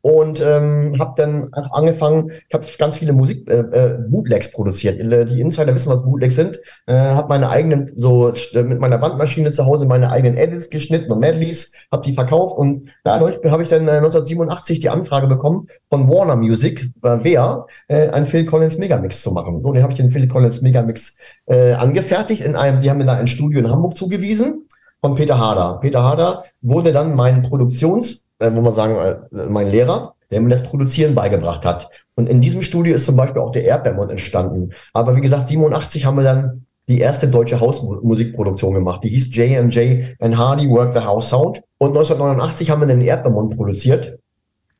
und 0.02 0.40
ähm, 0.40 0.96
habe 0.98 1.14
dann 1.16 1.48
angefangen, 1.52 2.30
ich 2.30 2.54
habe 2.54 2.66
ganz 2.76 2.96
viele 2.96 3.12
Musik 3.12 3.48
äh, 3.48 3.60
äh, 3.60 3.98
Bootlegs 4.08 4.50
produziert. 4.50 5.00
Die 5.00 5.40
Insider 5.40 5.74
wissen, 5.74 5.90
was 5.90 6.04
Bootlegs 6.04 6.34
sind. 6.34 6.60
Äh, 6.86 6.94
habe 6.94 7.28
meine 7.28 7.48
eigenen 7.48 7.92
so 7.96 8.32
mit 8.52 8.80
meiner 8.80 8.98
Bandmaschine 8.98 9.52
zu 9.52 9.64
Hause 9.64 9.86
meine 9.86 10.10
eigenen 10.10 10.36
Edits 10.36 10.70
geschnitten 10.70 11.10
und 11.12 11.20
Medleys, 11.20 11.72
habe 11.90 12.02
die 12.02 12.12
verkauft 12.12 12.58
und 12.58 12.90
dadurch 13.04 13.38
habe 13.48 13.62
ich 13.62 13.68
dann 13.68 13.86
äh, 13.86 13.92
1987 13.92 14.80
die 14.80 14.88
Anfrage 14.90 15.28
bekommen 15.28 15.68
von 15.88 16.08
Warner 16.08 16.36
Music, 16.36 16.90
äh, 17.02 17.18
wer 17.22 17.66
äh, 17.86 18.08
einen 18.08 18.26
Phil 18.26 18.44
Collins 18.44 18.78
Megamix 18.78 19.22
zu 19.22 19.30
machen. 19.30 19.62
So, 19.62 19.72
den 19.72 19.82
habe 19.82 19.92
ich 19.92 19.98
den 19.98 20.10
Phil 20.10 20.26
Collins 20.26 20.62
Megamix 20.62 21.16
äh, 21.46 21.74
angefertigt 21.74 22.42
in 22.42 22.56
einem, 22.56 22.80
die 22.80 22.90
haben 22.90 22.98
mir 22.98 23.04
da 23.04 23.14
ein 23.14 23.28
Studio 23.28 23.60
in 23.60 23.70
Hamburg 23.70 23.96
zugewiesen 23.96 24.66
von 25.00 25.14
Peter 25.14 25.38
Harder. 25.38 25.78
Peter 25.80 26.02
Harder 26.02 26.44
wurde 26.60 26.92
dann 26.92 27.14
mein 27.14 27.42
Produktions 27.42 28.22
äh, 28.22 28.31
wo 28.54 28.60
man 28.60 28.74
sagen, 28.74 28.96
äh, 28.96 29.48
mein 29.48 29.68
Lehrer, 29.68 30.14
der 30.30 30.40
mir 30.40 30.48
das 30.48 30.62
Produzieren 30.62 31.14
beigebracht 31.14 31.64
hat. 31.64 31.88
Und 32.14 32.28
in 32.28 32.40
diesem 32.40 32.62
Studio 32.62 32.94
ist 32.94 33.06
zum 33.06 33.16
Beispiel 33.16 33.42
auch 33.42 33.52
der 33.52 33.64
Erdbeermond 33.64 34.10
entstanden. 34.10 34.70
Aber 34.92 35.14
wie 35.16 35.20
gesagt, 35.20 35.48
87 35.48 36.06
haben 36.06 36.16
wir 36.16 36.24
dann 36.24 36.66
die 36.88 36.98
erste 36.98 37.28
deutsche 37.28 37.60
Hausmusikproduktion 37.60 38.74
gemacht. 38.74 39.04
Die 39.04 39.08
hieß 39.08 39.34
J&J 39.34 40.16
and 40.18 40.36
Hardy 40.36 40.68
Work 40.68 40.94
the 40.94 41.00
House 41.00 41.28
Sound. 41.28 41.62
Und 41.78 41.90
1989 41.90 42.70
haben 42.70 42.80
wir 42.80 42.88
den 42.88 43.02
Erdbeermond 43.02 43.56
produziert. 43.56 44.18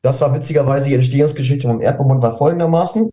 Das 0.01 0.19
war 0.19 0.33
witzigerweise 0.33 0.89
die 0.89 0.95
Entstehungsgeschichte 0.95 1.67
vom 1.67 1.81
Erdbeermond 1.81 2.21
war 2.21 2.35
folgendermaßen. 2.35 3.09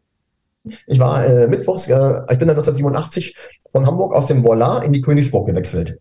Ich 0.86 0.98
war 0.98 1.24
äh, 1.24 1.46
mittwochs, 1.46 1.88
äh, 1.88 2.22
ich 2.30 2.38
bin 2.38 2.48
dann 2.48 2.56
1987 2.56 3.34
von 3.70 3.86
Hamburg 3.86 4.14
aus 4.14 4.26
dem 4.26 4.42
Boilat 4.42 4.82
in 4.82 4.92
die 4.92 5.00
Königsburg 5.00 5.46
gewechselt. 5.46 5.98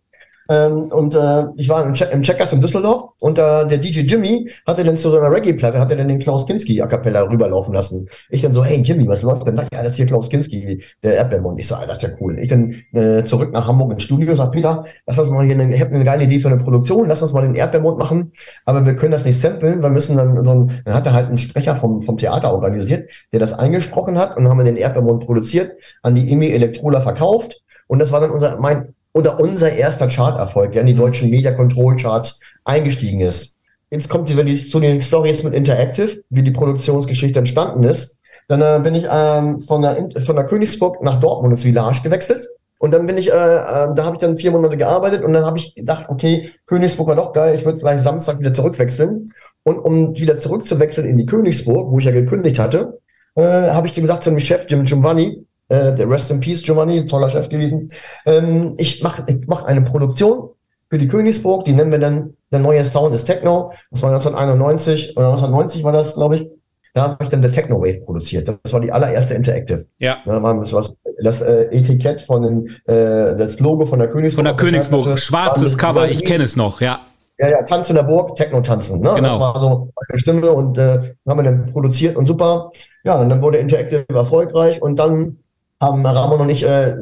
Ähm, 0.50 0.92
und 0.92 1.14
äh, 1.14 1.46
ich 1.58 1.70
war 1.70 1.86
im, 1.86 1.94
Che 1.94 2.06
im 2.12 2.24
Checkers 2.24 2.54
in 2.54 2.62
Düsseldorf 2.62 3.12
und 3.20 3.38
äh, 3.38 3.68
der 3.68 3.78
DJ 3.78 4.00
Jimmy 4.00 4.50
hatte 4.66 4.84
dann 4.84 4.98
zu 4.98 5.10
so 5.10 5.20
einer 5.20 5.32
Reggae-Platte, 5.32 5.80
hatte 5.80 5.96
dann 5.96 6.08
den 6.08 6.18
Klaus 6.18 6.48
Kinski 6.48 6.82
a 6.82 6.88
cappella 6.88 7.22
rüberlaufen 7.22 7.74
lassen. 7.74 8.10
Ich 8.32 8.42
dann 8.42 8.54
so, 8.54 8.64
hey 8.64 8.82
Jimmy, 8.82 9.08
was 9.08 9.22
läuft 9.22 9.46
denn 9.46 9.56
da? 9.56 9.68
Ja, 9.72 9.84
das 9.84 9.92
ist 9.92 9.98
hier 9.98 10.08
Klaus 10.08 10.28
Kinski, 10.28 10.84
der 11.04 11.18
Erdbeermund. 11.18 11.60
Ich 11.60 11.68
so, 11.68 11.76
ah, 11.76 11.86
das 11.86 11.98
ist 11.98 12.04
ja 12.04 12.10
cool. 12.20 12.40
Ich 12.40 12.48
dann 12.48 12.74
äh, 12.94 13.24
zurück 13.24 13.54
nach 13.54 13.68
Hamburg 13.68 13.92
ins 13.92 14.04
Studio, 14.04 14.36
sag 14.36 14.52
Peter, 14.52 14.84
lass 15.06 15.20
uns 15.20 15.30
mal 15.30 15.46
hier, 15.46 15.54
eine, 15.54 15.74
ich 15.74 15.86
eine 15.86 16.04
geile 16.04 16.24
Idee 16.24 16.40
für 16.40 16.48
eine 16.48 16.58
Produktion, 16.58 17.08
lass 17.08 17.22
uns 17.22 17.32
mal 17.32 17.42
den 17.42 17.54
Erdbeermund 17.54 18.00
machen, 18.00 18.32
aber 18.66 18.84
wir 18.88 18.96
können 18.96 19.12
das 19.12 19.26
nicht 19.26 19.40
samplen, 19.40 19.84
wir 19.84 19.90
müssen 19.90 20.18
dann, 20.18 20.36
so 20.36 20.42
dann 20.42 20.82
hat 20.88 21.06
er 21.06 21.14
halt 21.14 21.28
einen 21.28 21.38
Sprecher 21.38 21.76
vom, 21.76 22.02
vom 22.02 22.18
Theater 22.18 22.52
organisiert, 22.52 23.10
der 23.32 23.40
das 23.40 23.54
eingesprochen 23.54 24.18
hat 24.18 24.36
und 24.36 24.44
dann 24.44 24.52
haben 24.52 24.58
wir 24.58 24.66
den 24.66 24.78
Erdbeermund 24.78 25.24
produziert, 25.24 25.74
an 26.02 26.16
die 26.16 26.32
Emi 26.32 26.48
Elektrola 26.48 27.02
verkauft 27.02 27.62
und 27.86 28.00
das 28.00 28.12
war 28.12 28.20
dann 28.20 28.32
unser, 28.32 28.60
mein 28.60 28.96
oder 29.20 29.40
unser 29.40 29.72
erster 29.72 30.08
Charterfolg, 30.08 30.72
der 30.72 30.82
in 30.82 30.88
die 30.88 30.94
mhm. 30.94 31.00
deutschen 31.00 31.30
Media 31.30 31.52
Control 31.52 31.98
Charts 31.98 32.40
eingestiegen 32.64 33.20
ist. 33.20 33.58
Jetzt 33.92 34.08
kommt 34.08 34.30
die, 34.30 34.46
die, 34.46 34.56
zu 34.56 34.80
den 34.80 35.02
Stories 35.02 35.44
mit 35.44 35.54
Interactive, 35.54 36.22
wie 36.30 36.44
die 36.44 36.52
Produktionsgeschichte 36.52 37.40
entstanden 37.40 37.84
ist. 37.84 38.20
Dann 38.48 38.62
äh, 38.62 38.80
bin 38.82 38.96
ich 38.96 39.06
ähm, 39.12 39.60
von, 39.62 39.82
der, 39.82 40.10
von 40.26 40.36
der 40.36 40.46
Königsburg 40.46 41.04
nach 41.04 41.20
Dortmund 41.20 41.52
ins 41.52 41.64
Village 41.64 42.02
gewechselt. 42.02 42.48
Und 42.78 42.94
dann 42.94 43.06
bin 43.08 43.18
ich, 43.18 43.30
äh, 43.30 43.34
äh, 43.34 43.94
da 43.94 44.06
habe 44.06 44.16
ich 44.16 44.22
dann 44.22 44.38
vier 44.38 44.52
Monate 44.52 44.78
gearbeitet 44.78 45.24
und 45.24 45.34
dann 45.34 45.46
habe 45.46 45.58
ich 45.58 45.76
gedacht, 45.76 46.06
okay, 46.08 46.50
Königsburg 46.66 47.10
war 47.10 47.16
doch 47.16 47.34
geil, 47.34 47.54
ich 47.54 47.66
würde 47.66 47.80
gleich 47.80 48.00
Samstag 48.00 48.40
wieder 48.40 48.54
zurückwechseln. 48.54 49.26
Und 49.64 49.80
um 49.80 50.16
wieder 50.18 50.40
zurückzuwechseln 50.40 51.06
in 51.06 51.18
die 51.18 51.26
Königsburg, 51.26 51.92
wo 51.92 52.00
ich 52.00 52.06
ja 52.06 52.12
gekündigt 52.12 52.58
hatte, 52.58 53.00
äh, 53.36 53.42
habe 53.42 53.86
ich 53.88 53.94
dem 53.94 54.04
gesagt 54.04 54.24
zu 54.24 54.30
dem 54.30 54.40
Chef, 54.40 54.66
Jim 54.70 54.86
Giovanni, 54.86 55.46
äh, 55.70 55.94
der 55.94 56.10
Rest 56.10 56.30
in 56.32 56.40
Peace 56.40 56.62
Giovanni, 56.62 57.06
toller 57.08 57.30
Chef 57.30 57.50
gewesen. 57.50 57.88
Ähm, 58.26 58.76
ich 58.78 59.02
mache 59.02 59.24
ich 59.28 59.48
mach 59.48 59.64
eine 59.64 59.82
Produktion 59.82 60.50
für 60.90 60.98
die 60.98 61.08
Königsburg, 61.08 61.66
die 61.66 61.74
nennen 61.74 61.92
wir 61.92 62.00
dann 62.00 62.34
der 62.52 62.60
neue 62.60 62.84
Sound 62.84 63.14
ist 63.14 63.26
Techno. 63.26 63.72
Das 63.92 64.02
war 64.02 64.10
1991 64.10 65.16
oder 65.16 65.28
1990 65.28 65.84
war 65.84 65.94
das, 65.94 66.16
glaube 66.16 66.38
ich. 66.38 66.48
Da 66.96 67.04
habe 67.04 67.24
ich 67.24 67.30
dann 67.30 67.44
der 67.44 67.52
Techno 67.52 67.80
Wave 67.80 68.02
produziert. 68.02 68.48
Das 68.48 68.74
war 68.74 68.80
die 68.80 68.92
allererste 68.92 69.36
Interactive. 69.36 69.86
Ja. 70.00 70.18
Da 70.26 70.42
war 70.42 70.60
das, 70.60 70.94
das 71.24 71.42
äh, 71.42 71.66
Etikett 71.72 72.22
von 72.22 72.42
den, 72.42 72.68
äh, 72.86 73.38
das 73.38 73.60
Logo 73.60 73.86
von 73.86 74.00
der 74.00 74.08
Königsburg. 74.08 74.46
Von 74.48 74.58
der 74.58 74.66
Königsburg, 74.66 75.20
schwarzes 75.20 75.78
Cover, 75.78 76.10
ich 76.10 76.26
kenne 76.26 76.44
es 76.44 76.56
noch, 76.56 76.82
ja. 76.82 77.02
Ja, 77.38 77.48
ja, 77.48 77.64
Tanz 77.64 77.90
in 77.90 77.96
der 77.96 78.04
Burg, 78.04 78.36
Techno 78.36 78.60
tanzen. 78.62 79.00
Ne? 79.00 79.14
Genau. 79.16 79.30
Das 79.30 79.40
war 79.40 79.58
so 79.60 79.92
meine 79.96 80.20
Stimme 80.20 80.52
und 80.52 80.78
äh, 80.78 81.14
haben 81.26 81.38
wir 81.38 81.44
dann 81.44 81.68
produziert 81.68 82.18
und 82.18 82.26
super. 82.26 82.72
Ja, 83.06 83.16
und 83.16 83.30
dann 83.30 83.42
wurde 83.42 83.60
Interactive 83.60 84.06
erfolgreich 84.10 84.82
und 84.82 85.00
dann 85.00 85.38
haben 85.82 86.06
Ramon 86.06 86.42
und 86.42 86.50
ich 86.50 86.66
äh, 86.68 86.98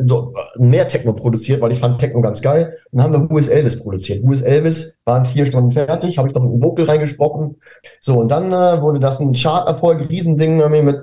mehr 0.58 0.88
Techno 0.88 1.14
produziert, 1.14 1.62
weil 1.62 1.72
ich 1.72 1.80
fand 1.80 2.00
Techno 2.00 2.22
ganz 2.22 2.42
geil. 2.42 2.78
Dann 2.92 3.04
haben 3.04 3.30
wir 3.30 3.40
is 3.40 3.48
Elvis 3.48 3.80
produziert. 3.80 4.24
Is 4.30 4.42
Elvis 4.42 4.98
waren 5.04 5.26
vier 5.26 5.48
Stunden 5.48 5.72
fertig, 5.72 6.18
habe 6.18 6.28
ich 6.28 6.36
noch 6.36 6.44
ein 6.44 6.62
Vocal 6.62 6.86
reingesprochen. 6.86 7.60
So, 8.02 8.20
und 8.20 8.30
dann 8.30 8.52
äh, 8.52 8.82
wurde 8.82 9.00
das 9.00 9.20
ein 9.20 9.34
Charterfolg, 9.34 10.10
Riesending 10.10 10.58
mit, 10.86 10.98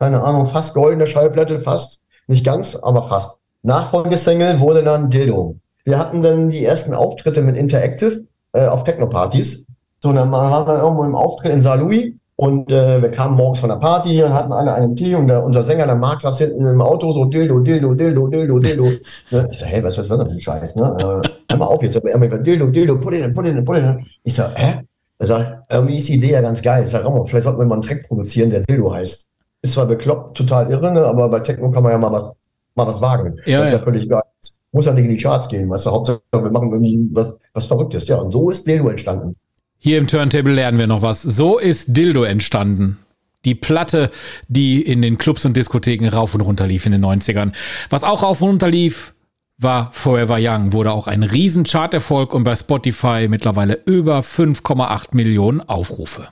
keine 0.00 0.22
Ahnung, 0.22 0.46
fast 0.46 0.74
goldene 0.74 1.06
Schallplatte, 1.06 1.60
fast, 1.60 2.02
nicht 2.26 2.44
ganz, 2.44 2.74
aber 2.74 3.04
fast. 3.04 3.40
Nachfolgesingle 3.62 4.58
wurde 4.58 4.82
dann 4.82 5.10
Dildo. 5.10 5.56
Wir 5.84 5.98
hatten 5.98 6.22
dann 6.22 6.48
die 6.48 6.64
ersten 6.64 6.94
Auftritte 6.94 7.42
mit 7.42 7.56
Interactive 7.56 8.24
äh, 8.52 8.66
auf 8.66 8.84
Techno-Partys. 8.84 9.66
So, 10.00 10.12
dann 10.12 10.32
waren 10.32 10.66
wir 10.66 10.82
irgendwo 10.82 11.04
im 11.04 11.14
Auftritt 11.14 11.52
in 11.52 11.60
Saint 11.60 11.82
Louis 11.82 12.14
und 12.40 12.72
äh, 12.72 13.02
wir 13.02 13.10
kamen 13.10 13.36
morgens 13.36 13.60
von 13.60 13.68
der 13.68 13.76
Party 13.76 14.22
und 14.22 14.32
hatten 14.32 14.50
alle 14.50 14.72
einen 14.72 14.96
Tee 14.96 15.14
und 15.14 15.26
der, 15.26 15.44
unser 15.44 15.62
Sänger, 15.62 15.84
der 15.84 15.96
Marc, 15.96 16.22
saß 16.22 16.38
hinten 16.38 16.64
im 16.64 16.80
Auto 16.80 17.12
so 17.12 17.26
Dildo, 17.26 17.58
Dildo, 17.58 17.92
Dildo, 17.92 18.28
Dildo, 18.28 18.58
Dildo. 18.58 18.84
ne? 19.30 19.48
Ich 19.52 19.58
so, 19.58 19.66
hey, 19.66 19.84
was, 19.84 19.98
was 19.98 20.06
ist 20.06 20.10
das 20.10 20.18
denn 20.20 20.26
für 20.26 20.32
ein 20.32 20.40
Scheiß? 20.40 20.76
Ne? 20.76 20.96
Äh, 20.98 21.28
hör 21.50 21.58
mal 21.58 21.66
auf 21.66 21.82
jetzt. 21.82 21.96
Er 21.96 22.18
mir 22.18 22.30
Dildo, 22.30 22.68
Dildo, 22.68 22.98
put 22.98 23.12
it 23.12 23.26
in, 23.26 23.34
put 23.34 23.44
it 23.44 23.54
in, 23.54 23.62
put 23.62 23.76
it 23.76 23.82
in. 23.82 24.06
Ich 24.24 24.34
so, 24.34 24.44
hä? 24.54 24.80
Er 25.18 25.26
sagt, 25.26 25.70
irgendwie 25.70 25.98
ist 25.98 26.08
die 26.08 26.14
Idee 26.14 26.30
ja 26.30 26.40
ganz 26.40 26.62
geil. 26.62 26.84
Ich 26.84 26.90
sag, 26.90 27.04
Ramon, 27.04 27.26
vielleicht 27.26 27.44
sollten 27.44 27.60
wir 27.60 27.66
mal 27.66 27.74
einen 27.74 27.82
Track 27.82 28.08
produzieren, 28.08 28.48
der 28.48 28.60
Dildo 28.60 28.90
heißt. 28.90 29.28
Ist 29.60 29.74
zwar 29.74 29.84
bekloppt, 29.84 30.38
total 30.38 30.70
irre, 30.70 30.92
ne? 30.92 31.04
aber 31.04 31.28
bei 31.28 31.40
Techno 31.40 31.70
kann 31.70 31.82
man 31.82 31.92
ja 31.92 31.98
mal 31.98 32.10
was, 32.10 32.30
mal 32.74 32.86
was 32.86 33.02
wagen. 33.02 33.36
Ja, 33.44 33.58
das 33.58 33.66
ist 33.66 33.72
ja, 33.72 33.78
ja 33.80 33.84
völlig 33.84 34.08
geil. 34.08 34.22
Muss 34.72 34.86
ja 34.86 34.94
nicht 34.94 35.04
in 35.04 35.10
die 35.10 35.22
Charts 35.22 35.46
gehen, 35.46 35.68
weißt 35.68 35.84
du, 35.84 35.90
Hauptsache 35.90 36.22
wir 36.32 36.50
machen 36.50 36.72
irgendwie 36.72 37.06
was, 37.12 37.36
was 37.52 37.66
Verrücktes. 37.66 38.08
Ja, 38.08 38.16
und 38.16 38.30
so 38.30 38.48
ist 38.48 38.66
Dildo 38.66 38.88
entstanden. 38.88 39.36
Hier 39.82 39.96
im 39.96 40.08
Turntable 40.08 40.52
lernen 40.52 40.78
wir 40.78 40.86
noch 40.86 41.00
was. 41.00 41.22
So 41.22 41.58
ist 41.58 41.96
Dildo 41.96 42.22
entstanden. 42.24 42.98
Die 43.46 43.54
Platte, 43.54 44.10
die 44.46 44.82
in 44.82 45.00
den 45.00 45.16
Clubs 45.16 45.46
und 45.46 45.56
Diskotheken 45.56 46.06
rauf 46.10 46.34
und 46.34 46.42
runter 46.42 46.66
lief 46.66 46.84
in 46.84 46.92
den 46.92 47.02
90ern. 47.02 47.52
Was 47.88 48.04
auch 48.04 48.22
rauf 48.22 48.42
und 48.42 48.48
runter 48.48 48.68
lief, 48.68 49.14
war 49.56 49.90
Forever 49.94 50.36
Young, 50.38 50.74
wurde 50.74 50.92
auch 50.92 51.06
ein 51.06 51.22
riesen 51.22 51.64
Charterfolg 51.64 52.34
und 52.34 52.44
bei 52.44 52.56
Spotify 52.56 53.26
mittlerweile 53.30 53.80
über 53.86 54.20
5,8 54.20 55.16
Millionen 55.16 55.62
Aufrufe. 55.62 56.28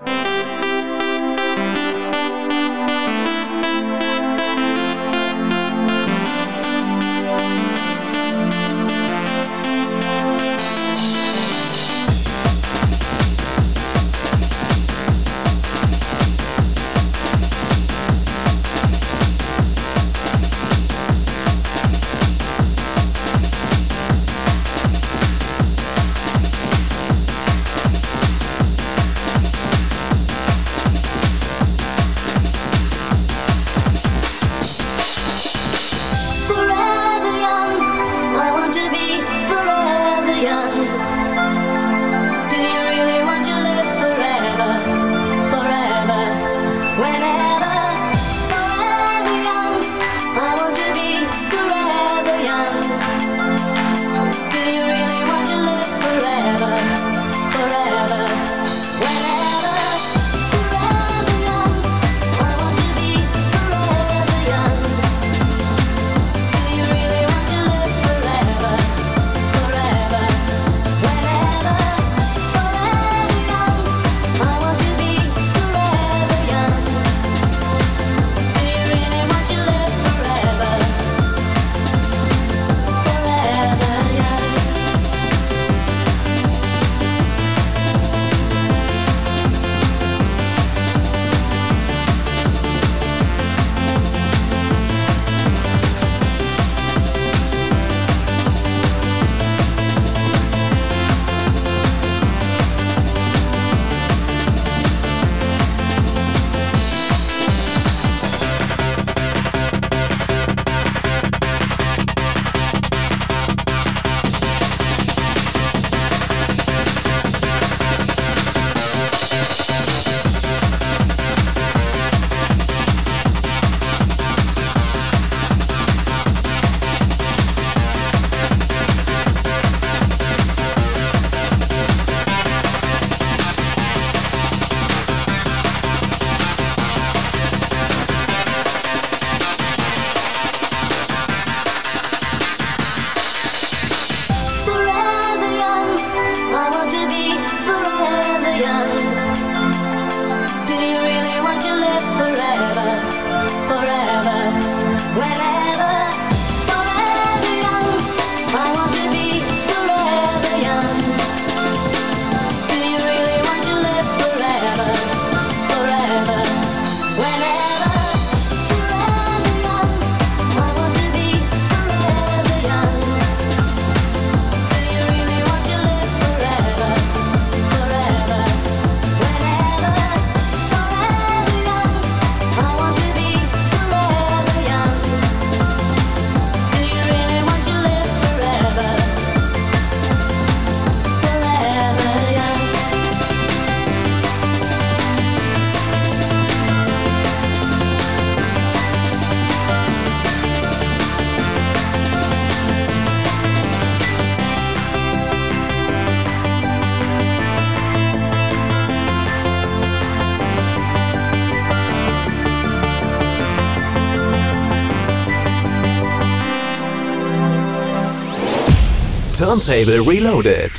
Turntable 219.48 220.06
Reloaded. 220.06 220.72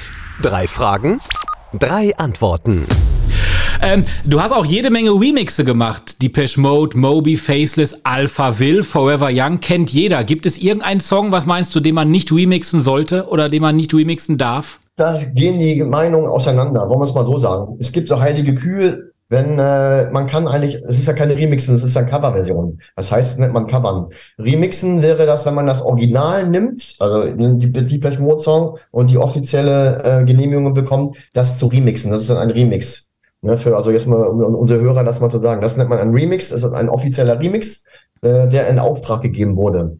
Drei 0.43 0.67
Fragen, 0.67 1.17
drei 1.73 2.15
Antworten. 2.19 2.85
Ähm, 3.81 4.05
du 4.25 4.43
hast 4.43 4.51
auch 4.51 4.63
jede 4.63 4.91
Menge 4.91 5.09
Remixe 5.09 5.65
gemacht. 5.65 6.21
Depeche 6.21 6.61
Mode, 6.61 6.95
Moby, 6.95 7.35
Faceless, 7.35 8.05
Alpha 8.05 8.59
Will, 8.59 8.83
Forever 8.83 9.29
Young, 9.31 9.59
kennt 9.59 9.89
jeder. 9.89 10.23
Gibt 10.23 10.45
es 10.45 10.59
irgendeinen 10.59 10.99
Song, 10.99 11.31
was 11.31 11.47
meinst 11.47 11.73
du, 11.73 11.79
den 11.79 11.95
man 11.95 12.11
nicht 12.11 12.31
remixen 12.31 12.83
sollte 12.83 13.29
oder 13.29 13.49
den 13.49 13.63
man 13.63 13.75
nicht 13.75 13.91
remixen 13.91 14.37
darf? 14.37 14.79
Da 14.97 15.19
gehen 15.23 15.57
die 15.57 15.83
Meinungen 15.83 16.27
auseinander, 16.27 16.87
wollen 16.87 16.99
wir 16.99 17.05
es 17.05 17.13
mal 17.15 17.25
so 17.25 17.37
sagen. 17.37 17.75
Es 17.79 17.91
gibt 17.91 18.07
so 18.07 18.19
heilige 18.19 18.53
Kühe, 18.53 19.08
wenn 19.29 19.59
äh, 19.59 20.09
man 20.09 20.25
kann 20.25 20.47
eigentlich, 20.47 20.75
es 20.83 20.97
ist 20.97 21.07
ja 21.07 21.13
keine 21.13 21.37
Remixen, 21.37 21.75
es 21.75 21.83
ist 21.83 21.95
ja 21.95 22.01
Coverversion. 22.01 22.79
Das 22.95 23.11
heißt, 23.11 23.39
nennt 23.39 23.53
man 23.53 23.67
Covern. 23.67 24.07
Remixen 24.39 25.03
wäre 25.03 25.27
das, 25.27 25.45
wenn 25.45 25.53
man 25.53 25.67
das 25.67 25.83
Original 25.83 26.47
nimmt, 26.47 26.95
also 26.99 27.31
die 27.35 27.71
Depeche 27.71 28.21
Mode 28.21 28.41
Song 28.41 28.77
und 28.89 29.11
die 29.11 29.19
offizielle 29.19 30.03
äh, 30.03 30.25
Genehmigung 30.25 30.73
bekommt, 30.73 31.15
das 31.33 31.59
zu 31.59 31.67
remixen. 31.67 32.09
Das 32.11 32.21
ist 32.21 32.31
dann 32.31 32.37
ein 32.37 32.49
Remix. 32.49 33.09
Ne, 33.41 33.57
für, 33.57 33.77
also 33.77 33.91
jetzt 33.91 34.07
mal 34.07 34.19
um 34.27 34.55
unsere 34.55 34.81
Hörer 34.81 35.03
das 35.03 35.19
mal 35.19 35.29
zu 35.29 35.37
sagen. 35.37 35.61
Das 35.61 35.77
nennt 35.77 35.89
man 35.89 35.99
ein 35.99 36.11
Remix, 36.11 36.49
das 36.49 36.63
ist 36.63 36.73
ein 36.73 36.89
offizieller 36.89 37.39
Remix, 37.39 37.85
äh, 38.21 38.47
der 38.47 38.67
in 38.67 38.79
Auftrag 38.79 39.21
gegeben 39.21 39.55
wurde. 39.55 39.97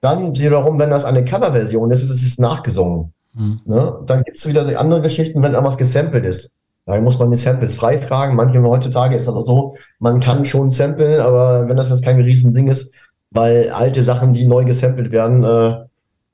Dann 0.00 0.36
wiederum, 0.36 0.80
wenn 0.80 0.90
das 0.90 1.04
eine 1.04 1.24
Coverversion 1.24 1.92
ist, 1.92 2.02
ist 2.02 2.10
es 2.10 2.38
nachgesungen. 2.38 3.12
Mhm. 3.34 3.60
Ne? 3.64 4.00
Dann 4.06 4.24
gibt's 4.24 4.46
wieder 4.46 4.66
die 4.66 4.76
andere 4.76 5.00
Geschichten, 5.00 5.40
wenn 5.40 5.52
irgendwas 5.52 5.78
gesampelt 5.78 6.26
ist. 6.26 6.52
Da 6.84 7.00
muss 7.00 7.18
man 7.18 7.30
die 7.30 7.38
Samples 7.38 7.76
frei 7.76 7.98
fragen. 7.98 8.34
Manche 8.34 8.62
heutzutage 8.62 9.16
ist 9.16 9.28
das 9.28 9.34
auch 9.34 9.46
so, 9.46 9.76
man 9.98 10.20
kann 10.20 10.44
schon 10.44 10.70
samplen, 10.70 11.20
aber 11.20 11.68
wenn 11.68 11.76
das 11.76 11.90
jetzt 11.90 12.04
kein 12.04 12.20
Riesending 12.20 12.68
ist, 12.68 12.92
weil 13.30 13.70
alte 13.70 14.02
Sachen, 14.02 14.32
die 14.32 14.46
neu 14.46 14.64
gesampelt 14.64 15.12
werden, 15.12 15.44
äh, 15.44 15.84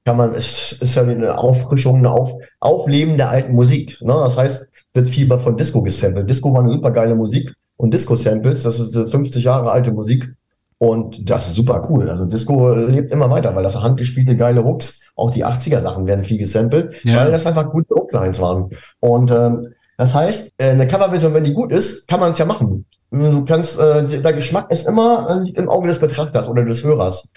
kann 0.04 0.16
man, 0.16 0.34
es 0.34 0.72
ist 0.72 0.94
ja 0.94 1.02
eine 1.02 1.36
Auffrischung, 1.36 1.98
eine 1.98 2.10
Auf, 2.10 2.32
Aufleben 2.60 3.18
der 3.18 3.28
alten 3.28 3.52
Musik. 3.52 4.00
Ne? 4.00 4.12
Das 4.12 4.38
heißt, 4.38 4.68
wird 4.94 5.08
viel 5.08 5.28
von 5.38 5.56
Disco 5.56 5.82
gesampelt. 5.82 6.28
Disco 6.30 6.52
war 6.52 6.62
eine 6.62 6.72
super 6.72 6.90
geile 6.90 7.14
Musik 7.14 7.54
und 7.76 7.92
Disco-Samples, 7.92 8.62
das 8.62 8.80
ist 8.80 9.10
50 9.10 9.44
Jahre 9.44 9.70
alte 9.70 9.92
Musik 9.92 10.34
und 10.78 11.28
das 11.28 11.48
ist 11.48 11.54
super 11.54 11.86
cool. 11.90 12.08
Also 12.08 12.24
Disco 12.24 12.72
lebt 12.74 13.12
immer 13.12 13.30
weiter, 13.30 13.54
weil 13.54 13.62
das 13.62 13.80
handgespielte 13.80 14.36
geile 14.36 14.64
Hooks, 14.64 15.12
auch 15.14 15.30
die 15.30 15.44
80er-Sachen 15.44 16.06
werden 16.06 16.24
viel 16.24 16.38
gesampelt, 16.38 17.04
ja. 17.04 17.18
weil 17.18 17.30
das 17.30 17.46
einfach 17.46 17.70
gute 17.70 17.94
Hooklines 17.94 18.40
waren. 18.40 18.70
Und 19.00 19.30
ähm, 19.30 19.74
das 19.98 20.14
heißt, 20.14 20.54
äh, 20.58 20.70
eine 20.70 20.86
Coverversion, 20.86 21.34
wenn 21.34 21.44
die 21.44 21.52
gut 21.52 21.72
ist, 21.72 22.08
kann 22.08 22.20
man 22.20 22.32
es 22.32 22.38
ja 22.38 22.46
machen. 22.46 22.86
Du 23.10 23.44
kannst, 23.44 23.78
äh, 23.78 24.20
der 24.20 24.32
Geschmack 24.32 24.70
ist 24.70 24.88
immer 24.88 25.28
äh, 25.28 25.44
liegt 25.44 25.58
im 25.58 25.68
Auge 25.68 25.88
des 25.88 25.98
Betrachters 25.98 26.48
oder 26.48 26.64
des 26.64 26.84
Hörers. 26.84 27.30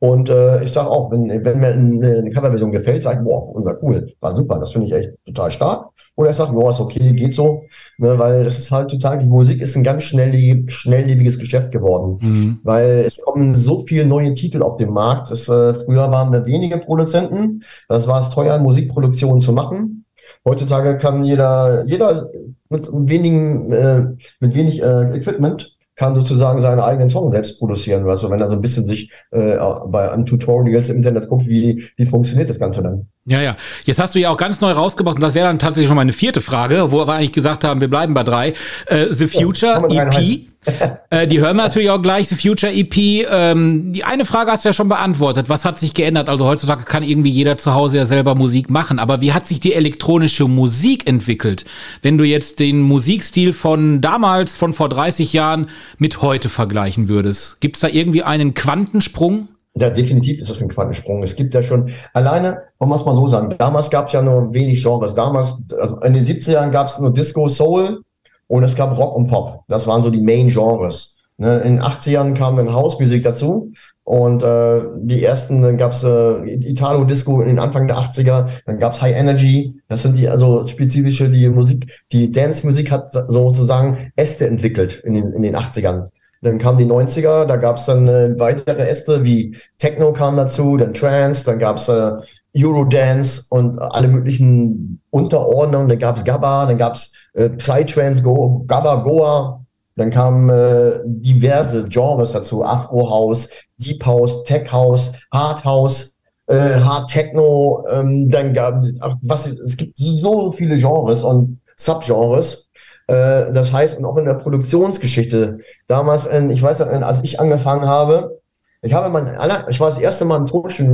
Und 0.00 0.28
äh, 0.28 0.62
ich 0.62 0.72
sage 0.72 0.90
auch, 0.90 1.10
wenn, 1.10 1.28
wenn 1.44 1.58
mir 1.58 1.68
eine, 1.68 2.30
Coverversion 2.30 2.72
gefällt, 2.72 3.02
sage 3.02 3.18
ich, 3.20 3.24
boah, 3.24 3.54
unser 3.54 3.82
cool, 3.82 4.12
war 4.20 4.36
super, 4.36 4.58
das 4.58 4.72
finde 4.72 4.88
ich 4.88 4.92
echt 4.92 5.10
total 5.26 5.50
stark. 5.50 5.88
Oder 6.16 6.30
ich 6.30 6.36
sage, 6.36 6.52
boah, 6.52 6.70
ist 6.70 6.80
okay, 6.80 7.12
geht 7.12 7.34
so, 7.34 7.62
ne, 7.98 8.18
weil 8.18 8.44
das 8.44 8.58
ist 8.58 8.72
halt 8.72 8.90
total, 8.90 9.18
die 9.18 9.26
Musik 9.26 9.60
ist 9.60 9.76
ein 9.76 9.84
ganz 9.84 10.02
schnelllebig, 10.04 10.72
schnelllebiges 10.72 11.38
Geschäft 11.38 11.70
geworden, 11.70 12.18
mhm. 12.20 12.58
weil 12.64 13.04
es 13.06 13.20
kommen 13.22 13.54
so 13.54 13.80
viele 13.80 14.06
neue 14.06 14.34
Titel 14.34 14.62
auf 14.62 14.76
den 14.76 14.90
Markt. 14.90 15.30
Das, 15.30 15.48
äh, 15.48 15.74
früher 15.74 16.10
waren 16.10 16.32
wir 16.32 16.46
wenige 16.46 16.78
Produzenten, 16.78 17.62
das 17.88 18.08
war 18.08 18.20
es 18.20 18.30
teuer, 18.30 18.58
Musikproduktion 18.58 19.40
zu 19.40 19.52
machen. 19.52 20.04
Heutzutage 20.44 20.98
kann 20.98 21.24
jeder, 21.24 21.84
jeder 21.86 22.28
mit 22.68 22.88
wenigen, 22.92 23.72
äh, 23.72 24.06
mit 24.40 24.54
wenig 24.54 24.82
äh, 24.82 25.16
Equipment 25.16 25.78
kann 25.98 26.14
sozusagen 26.14 26.62
seinen 26.62 26.78
eigenen 26.78 27.10
Song 27.10 27.32
selbst 27.32 27.58
produzieren. 27.58 28.06
Weißt 28.06 28.22
du, 28.22 28.30
wenn 28.30 28.40
er 28.40 28.48
so 28.48 28.54
ein 28.54 28.62
bisschen 28.62 28.84
sich 28.84 29.10
äh, 29.32 29.56
bei 29.88 30.08
an 30.08 30.24
Tutorials 30.26 30.90
im 30.90 30.98
Internet 30.98 31.28
guckt, 31.28 31.48
wie, 31.48 31.90
wie 31.96 32.06
funktioniert 32.06 32.48
das 32.48 32.60
Ganze 32.60 32.84
dann? 32.84 33.08
Ja, 33.26 33.42
ja. 33.42 33.56
Jetzt 33.84 33.98
hast 34.00 34.14
du 34.14 34.20
ja 34.20 34.30
auch 34.30 34.36
ganz 34.36 34.60
neu 34.60 34.70
rausgebracht, 34.70 35.16
und 35.16 35.22
das 35.22 35.34
wäre 35.34 35.48
dann 35.48 35.58
tatsächlich 35.58 35.88
schon 35.88 35.96
meine 35.96 36.12
vierte 36.12 36.40
Frage, 36.40 36.92
wo 36.92 37.04
wir 37.04 37.14
eigentlich 37.14 37.32
gesagt 37.32 37.64
haben, 37.64 37.80
wir 37.80 37.90
bleiben 37.90 38.14
bei 38.14 38.22
drei. 38.22 38.54
Äh, 38.86 39.06
The 39.10 39.26
Future 39.26 39.88
ja, 39.90 40.06
EP. 40.06 40.46
äh, 41.10 41.26
die 41.26 41.40
hören 41.40 41.56
wir 41.56 41.64
natürlich 41.64 41.90
auch 41.90 42.02
gleich, 42.02 42.28
The 42.28 42.34
Future 42.34 42.72
EP. 42.72 42.96
Ähm, 43.30 43.92
die 43.92 44.04
eine 44.04 44.24
Frage 44.24 44.50
hast 44.50 44.64
du 44.64 44.70
ja 44.70 44.72
schon 44.72 44.88
beantwortet. 44.88 45.48
Was 45.48 45.64
hat 45.64 45.78
sich 45.78 45.94
geändert? 45.94 46.28
Also 46.28 46.46
heutzutage 46.46 46.84
kann 46.84 47.02
irgendwie 47.02 47.30
jeder 47.30 47.56
zu 47.56 47.74
Hause 47.74 47.98
ja 47.98 48.06
selber 48.06 48.34
Musik 48.34 48.70
machen. 48.70 48.98
Aber 48.98 49.20
wie 49.20 49.32
hat 49.32 49.46
sich 49.46 49.60
die 49.60 49.74
elektronische 49.74 50.48
Musik 50.48 51.08
entwickelt? 51.08 51.64
Wenn 52.02 52.18
du 52.18 52.24
jetzt 52.24 52.60
den 52.60 52.80
Musikstil 52.80 53.52
von 53.52 54.00
damals, 54.00 54.54
von 54.54 54.72
vor 54.72 54.88
30 54.88 55.32
Jahren 55.32 55.68
mit 55.98 56.22
heute 56.22 56.48
vergleichen 56.48 57.08
würdest. 57.08 57.60
Gibt 57.60 57.76
es 57.76 57.80
da 57.80 57.88
irgendwie 57.88 58.22
einen 58.22 58.54
Quantensprung? 58.54 59.48
Ja, 59.80 59.90
definitiv 59.90 60.40
ist 60.40 60.50
das 60.50 60.60
ein 60.60 60.68
Quantensprung. 60.68 61.22
Es 61.22 61.36
gibt 61.36 61.54
ja 61.54 61.62
schon, 61.62 61.90
alleine, 62.12 62.62
man 62.80 62.88
muss 62.88 63.04
mal 63.04 63.14
so 63.14 63.26
sagen, 63.28 63.54
damals 63.58 63.90
gab 63.90 64.06
es 64.06 64.12
ja 64.12 64.22
nur 64.22 64.52
wenig 64.52 64.82
Genres. 64.82 65.14
Damals, 65.14 65.56
also 65.78 66.00
in 66.00 66.14
den 66.14 66.26
70er 66.26 66.52
Jahren 66.52 66.72
gab 66.72 66.88
es 66.88 66.98
nur 66.98 67.12
Disco, 67.12 67.46
Soul 67.46 68.02
und 68.48 68.64
es 68.64 68.74
gab 68.74 68.98
Rock 68.98 69.14
und 69.14 69.28
Pop. 69.28 69.64
Das 69.68 69.86
waren 69.86 70.02
so 70.02 70.10
die 70.10 70.20
Main 70.20 70.48
Genres. 70.48 71.18
Ne? 71.36 71.60
In 71.60 71.76
den 71.76 71.82
80ern 71.82 72.34
kam 72.34 72.56
dann 72.56 72.74
Hausmusik 72.74 73.22
dazu 73.22 73.72
und 74.02 74.42
äh, 74.42 74.80
die 74.96 75.22
ersten, 75.22 75.62
dann 75.62 75.76
gab's 75.76 76.02
äh, 76.02 76.42
Italo-Disco 76.44 77.40
in 77.40 77.48
den 77.48 77.58
Anfang 77.60 77.86
der 77.86 77.98
80er, 77.98 78.48
dann 78.66 78.78
gab's 78.78 79.00
High 79.00 79.16
Energy, 79.16 79.74
das 79.88 80.02
sind 80.02 80.18
die 80.18 80.28
also 80.28 80.66
spezifische, 80.66 81.30
die 81.30 81.48
Musik, 81.48 81.86
die 82.10 82.30
Dance-Musik 82.30 82.90
hat 82.90 83.12
sozusagen 83.12 84.10
Äste 84.16 84.48
entwickelt 84.48 85.00
in 85.04 85.14
den, 85.14 85.32
in 85.32 85.42
den 85.42 85.54
80ern. 85.54 86.08
Dann 86.40 86.58
kamen 86.58 86.78
die 86.78 86.86
90er, 86.86 87.46
da 87.46 87.56
gab 87.56 87.76
es 87.76 87.86
dann 87.86 88.08
äh, 88.08 88.38
weitere 88.38 88.88
Äste 88.88 89.24
wie 89.24 89.56
Techno 89.76 90.12
kam 90.12 90.36
dazu, 90.36 90.76
dann 90.76 90.94
Trance, 90.94 91.44
dann 91.44 91.58
gab 91.58 91.76
es 91.76 91.88
äh, 91.88 92.12
Eurodance 92.56 93.46
und 93.50 93.78
alle 93.78 94.08
möglichen 94.08 95.00
Unterordnungen. 95.10 95.88
Dann 95.88 95.98
gab 95.98 96.16
es 96.16 96.24
Gabba, 96.24 96.66
dann 96.66 96.78
gab 96.78 96.94
es 96.94 97.12
äh, 97.34 97.50
Psytrance, 97.50 98.22
Go, 98.22 98.64
Gabba, 98.66 98.96
Goa. 98.96 99.64
Dann 99.96 100.10
kamen 100.10 100.48
äh, 100.48 101.00
diverse 101.04 101.88
Genres 101.88 102.32
dazu, 102.32 102.64
Afro 102.64 103.10
House, 103.10 103.48
Deep 103.78 104.04
House, 104.06 104.44
Tech 104.44 104.70
House, 104.70 105.12
Hard 105.32 105.64
House, 105.64 106.14
äh, 106.46 106.80
Hard 106.80 107.10
Techno. 107.10 107.84
Ähm, 107.90 108.30
dann 108.30 108.52
gab 108.52 108.82
was 109.22 109.46
es 109.46 109.76
gibt 109.76 109.96
so 109.96 110.52
viele 110.52 110.76
Genres 110.76 111.24
und 111.24 111.60
Subgenres. 111.76 112.70
Äh, 113.08 113.52
das 113.52 113.72
heißt, 113.72 113.98
und 113.98 114.04
auch 114.04 114.18
in 114.18 114.26
der 114.26 114.34
Produktionsgeschichte, 114.34 115.58
damals, 115.88 116.26
in, 116.26 116.50
ich 116.50 116.62
weiß, 116.62 116.82
als 116.82 117.24
ich 117.24 117.40
angefangen 117.40 117.86
habe, 117.86 118.38
ich 118.82 118.92
habe 118.92 119.08
mein 119.08 119.36
ich 119.68 119.80
war 119.80 119.88
das 119.88 119.98
erste 119.98 120.24
Mal 120.24 120.36
im 120.36 120.46
Tonstudio 120.46 120.92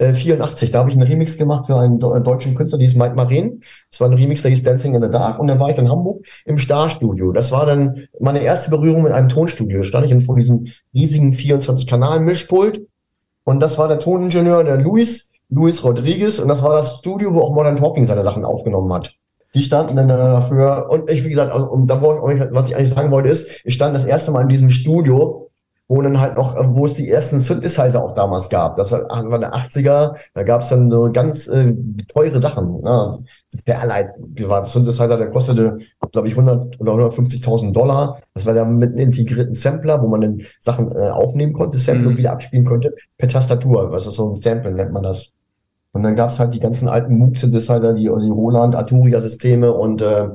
1984, 0.00 0.72
da 0.72 0.78
habe 0.78 0.88
ich 0.88 0.96
einen 0.96 1.06
Remix 1.06 1.36
gemacht 1.36 1.66
für 1.66 1.78
einen 1.78 1.98
deutschen 1.98 2.54
Künstler, 2.54 2.78
die 2.78 2.86
ist 2.86 2.96
Mike 2.96 3.14
Maren. 3.14 3.60
Das 3.90 4.00
war 4.00 4.08
ein 4.08 4.14
Remix, 4.14 4.40
der 4.40 4.50
hieß 4.50 4.62
Dancing 4.62 4.94
in 4.94 5.02
the 5.02 5.10
Dark 5.10 5.38
und 5.38 5.46
dann 5.46 5.60
war 5.60 5.68
ich 5.68 5.76
in 5.76 5.90
Hamburg 5.90 6.24
im 6.46 6.56
Starstudio. 6.56 7.32
Das 7.32 7.52
war 7.52 7.66
dann 7.66 8.06
meine 8.18 8.40
erste 8.40 8.70
Berührung 8.70 9.02
mit 9.02 9.12
einem 9.12 9.28
Tonstudio. 9.28 9.78
Da 9.78 9.84
stand 9.84 10.10
ich 10.10 10.24
vor 10.24 10.36
diesem 10.36 10.66
riesigen 10.94 11.32
24-Kanal-Mischpult 11.32 12.80
und 13.44 13.60
das 13.60 13.76
war 13.76 13.88
der 13.88 13.98
Toningenieur, 13.98 14.64
der 14.64 14.78
Luis, 14.78 15.32
Luis 15.50 15.84
Rodriguez 15.84 16.38
und 16.38 16.48
das 16.48 16.62
war 16.62 16.72
das 16.72 16.98
Studio, 16.98 17.34
wo 17.34 17.42
auch 17.42 17.54
Modern 17.54 17.76
Talking 17.76 18.06
seine 18.06 18.24
Sachen 18.24 18.44
aufgenommen 18.44 18.92
hat. 18.94 19.14
Die 19.54 19.62
standen 19.62 19.96
dann 19.96 20.08
dafür. 20.08 20.86
Und 20.90 21.10
ich, 21.10 21.24
wie 21.24 21.30
gesagt, 21.30 21.52
also, 21.52 21.68
und 21.70 21.88
da 21.88 22.00
wo 22.00 22.28
ich, 22.30 22.40
was 22.52 22.70
ich 22.70 22.76
eigentlich 22.76 22.90
sagen 22.90 23.10
wollte, 23.10 23.28
ist, 23.28 23.62
ich 23.64 23.74
stand 23.74 23.94
das 23.94 24.04
erste 24.04 24.30
Mal 24.30 24.42
in 24.42 24.48
diesem 24.48 24.70
Studio, 24.70 25.49
wo 25.90 26.00
dann 26.02 26.20
halt 26.20 26.36
noch, 26.36 26.54
wo 26.68 26.86
es 26.86 26.94
die 26.94 27.10
ersten 27.10 27.40
Synthesizer 27.40 28.04
auch 28.04 28.14
damals 28.14 28.48
gab. 28.48 28.76
Das 28.76 28.92
war 28.92 29.38
der 29.40 29.52
80er, 29.52 30.14
da 30.34 30.42
gab 30.44 30.60
es 30.60 30.68
dann 30.68 30.88
so 30.88 31.10
ganz 31.12 31.48
äh, 31.48 31.74
teure 32.06 32.40
Sachen. 32.40 32.80
Ne? 32.80 33.24
Fairlight 33.66 34.10
war 34.46 34.64
Synthesizer, 34.66 35.18
der 35.18 35.30
kostete, 35.30 35.78
glaube 36.12 36.28
ich, 36.28 36.38
100 36.38 36.80
oder 36.80 36.92
150.000 36.92 37.72
Dollar. 37.72 38.20
Das 38.34 38.46
war 38.46 38.54
dann 38.54 38.76
mit 38.76 38.90
einem 38.90 39.00
integrierten 39.00 39.56
Sampler, 39.56 40.00
wo 40.00 40.06
man 40.06 40.20
dann 40.20 40.42
Sachen 40.60 40.92
äh, 40.92 41.10
aufnehmen 41.10 41.52
konnte, 41.52 41.78
Sample 41.78 42.02
mhm. 42.02 42.08
und 42.10 42.18
wieder 42.18 42.30
abspielen 42.30 42.64
konnte, 42.64 42.94
per 43.18 43.26
Tastatur. 43.26 43.90
Was 43.90 44.06
ist 44.06 44.14
so 44.14 44.30
ein 44.30 44.36
Sample, 44.36 44.70
nennt 44.70 44.92
man 44.92 45.02
das. 45.02 45.32
Und 45.90 46.04
dann 46.04 46.14
gab's 46.14 46.38
halt 46.38 46.54
die 46.54 46.60
ganzen 46.60 46.86
alten 46.86 47.18
Moog-Synthesizer, 47.18 47.94
die, 47.94 48.04
die 48.04 48.30
Roland, 48.30 48.76
Arturia-Systeme 48.76 49.72
und 49.72 50.02
äh, 50.02 50.28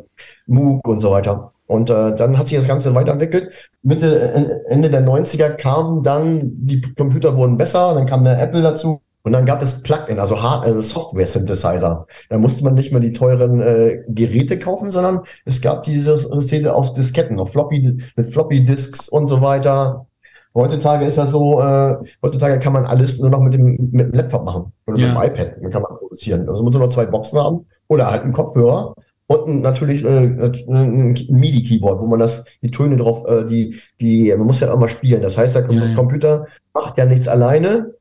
Moog 0.48 0.86
und 0.86 1.00
so 1.00 1.12
weiter. 1.12 1.54
Und 1.68 1.90
äh, 1.90 2.16
dann 2.16 2.38
hat 2.38 2.48
sich 2.48 2.58
das 2.58 2.68
Ganze 2.68 2.94
weiterentwickelt. 2.94 3.72
Mitte, 3.82 4.34
äh, 4.34 4.72
Ende 4.72 4.90
der 4.90 5.06
90er 5.06 5.50
kamen 5.50 6.04
dann, 6.04 6.42
die 6.44 6.82
Computer 6.82 7.36
wurden 7.38 7.58
besser, 7.58 7.94
dann 7.96 8.06
kam 8.06 8.24
der 8.24 8.40
Apple 8.42 8.62
dazu. 8.62 9.02
Und 9.24 9.32
dann 9.32 9.48
gab 9.48 9.64
es 9.64 9.82
Plugin, 9.82 10.20
also 10.20 10.40
Hard 10.44 10.66
also 10.66 10.82
Software-Synthesizer. 10.82 12.06
Da 12.30 12.38
musste 12.38 12.64
man 12.64 12.76
nicht 12.76 12.92
mehr 12.92 13.02
die 13.02 13.12
teuren 13.12 13.60
äh, 13.60 14.04
Geräte 14.08 14.60
kaufen, 14.60 14.92
sondern 14.92 15.22
es 15.46 15.62
gab 15.62 15.82
diese 15.82 16.16
Systeme 16.16 16.72
auf 16.72 16.94
Disketten, 16.94 17.40
auf 17.40 17.52
Floppy, 17.52 17.98
mit 18.16 18.28
Floppy-Disks 18.32 19.10
und 19.10 19.26
so 19.26 19.42
weiter. 19.42 20.06
Heutzutage 20.54 21.06
ist 21.06 21.18
das 21.18 21.32
so, 21.32 21.60
äh, 21.60 21.96
heutzutage 22.22 22.60
kann 22.60 22.74
man 22.74 22.86
alles 22.86 23.20
nur 23.20 23.32
noch 23.32 23.40
mit 23.40 23.56
dem, 23.56 23.90
mit 23.92 24.08
dem 24.08 24.14
Laptop 24.14 24.46
machen 24.46 24.72
oder 24.86 24.98
ja. 25.00 25.08
mit 25.08 25.16
dem 25.16 25.34
iPad. 25.34 25.56
Dann 25.60 25.72
kann 25.72 25.82
man 25.82 25.98
produzieren. 25.98 26.48
Also 26.48 26.62
muss 26.62 26.74
man 26.74 26.82
nur 26.82 26.92
zwei 26.92 27.08
Boxen 27.08 27.40
haben 27.40 27.66
oder 27.88 28.12
halt 28.12 28.24
einen 28.24 28.32
Kopfhörer 28.32 28.94
und 29.28 29.62
natürlich 29.62 30.04
äh, 30.04 30.08
ein 30.08 31.14
MIDI-Keyboard, 31.30 32.02
wo 32.02 32.06
man 32.08 32.20
das, 32.20 32.46
die 32.62 32.72
Töne 32.72 32.96
drauf, 32.98 33.26
äh, 33.28 33.46
die, 33.46 33.80
die, 34.00 34.34
man 34.38 34.48
muss 34.48 34.60
ja 34.60 34.72
immer 34.74 34.88
spielen. 34.90 35.22
Das 35.22 35.38
heißt, 35.38 35.56
der 35.56 35.72
ja, 35.72 35.86
ja. 35.86 35.96
Computer 35.96 36.46
macht 36.74 36.98
ja 36.98 37.06
nichts 37.06 37.28
alleine. 37.28 37.94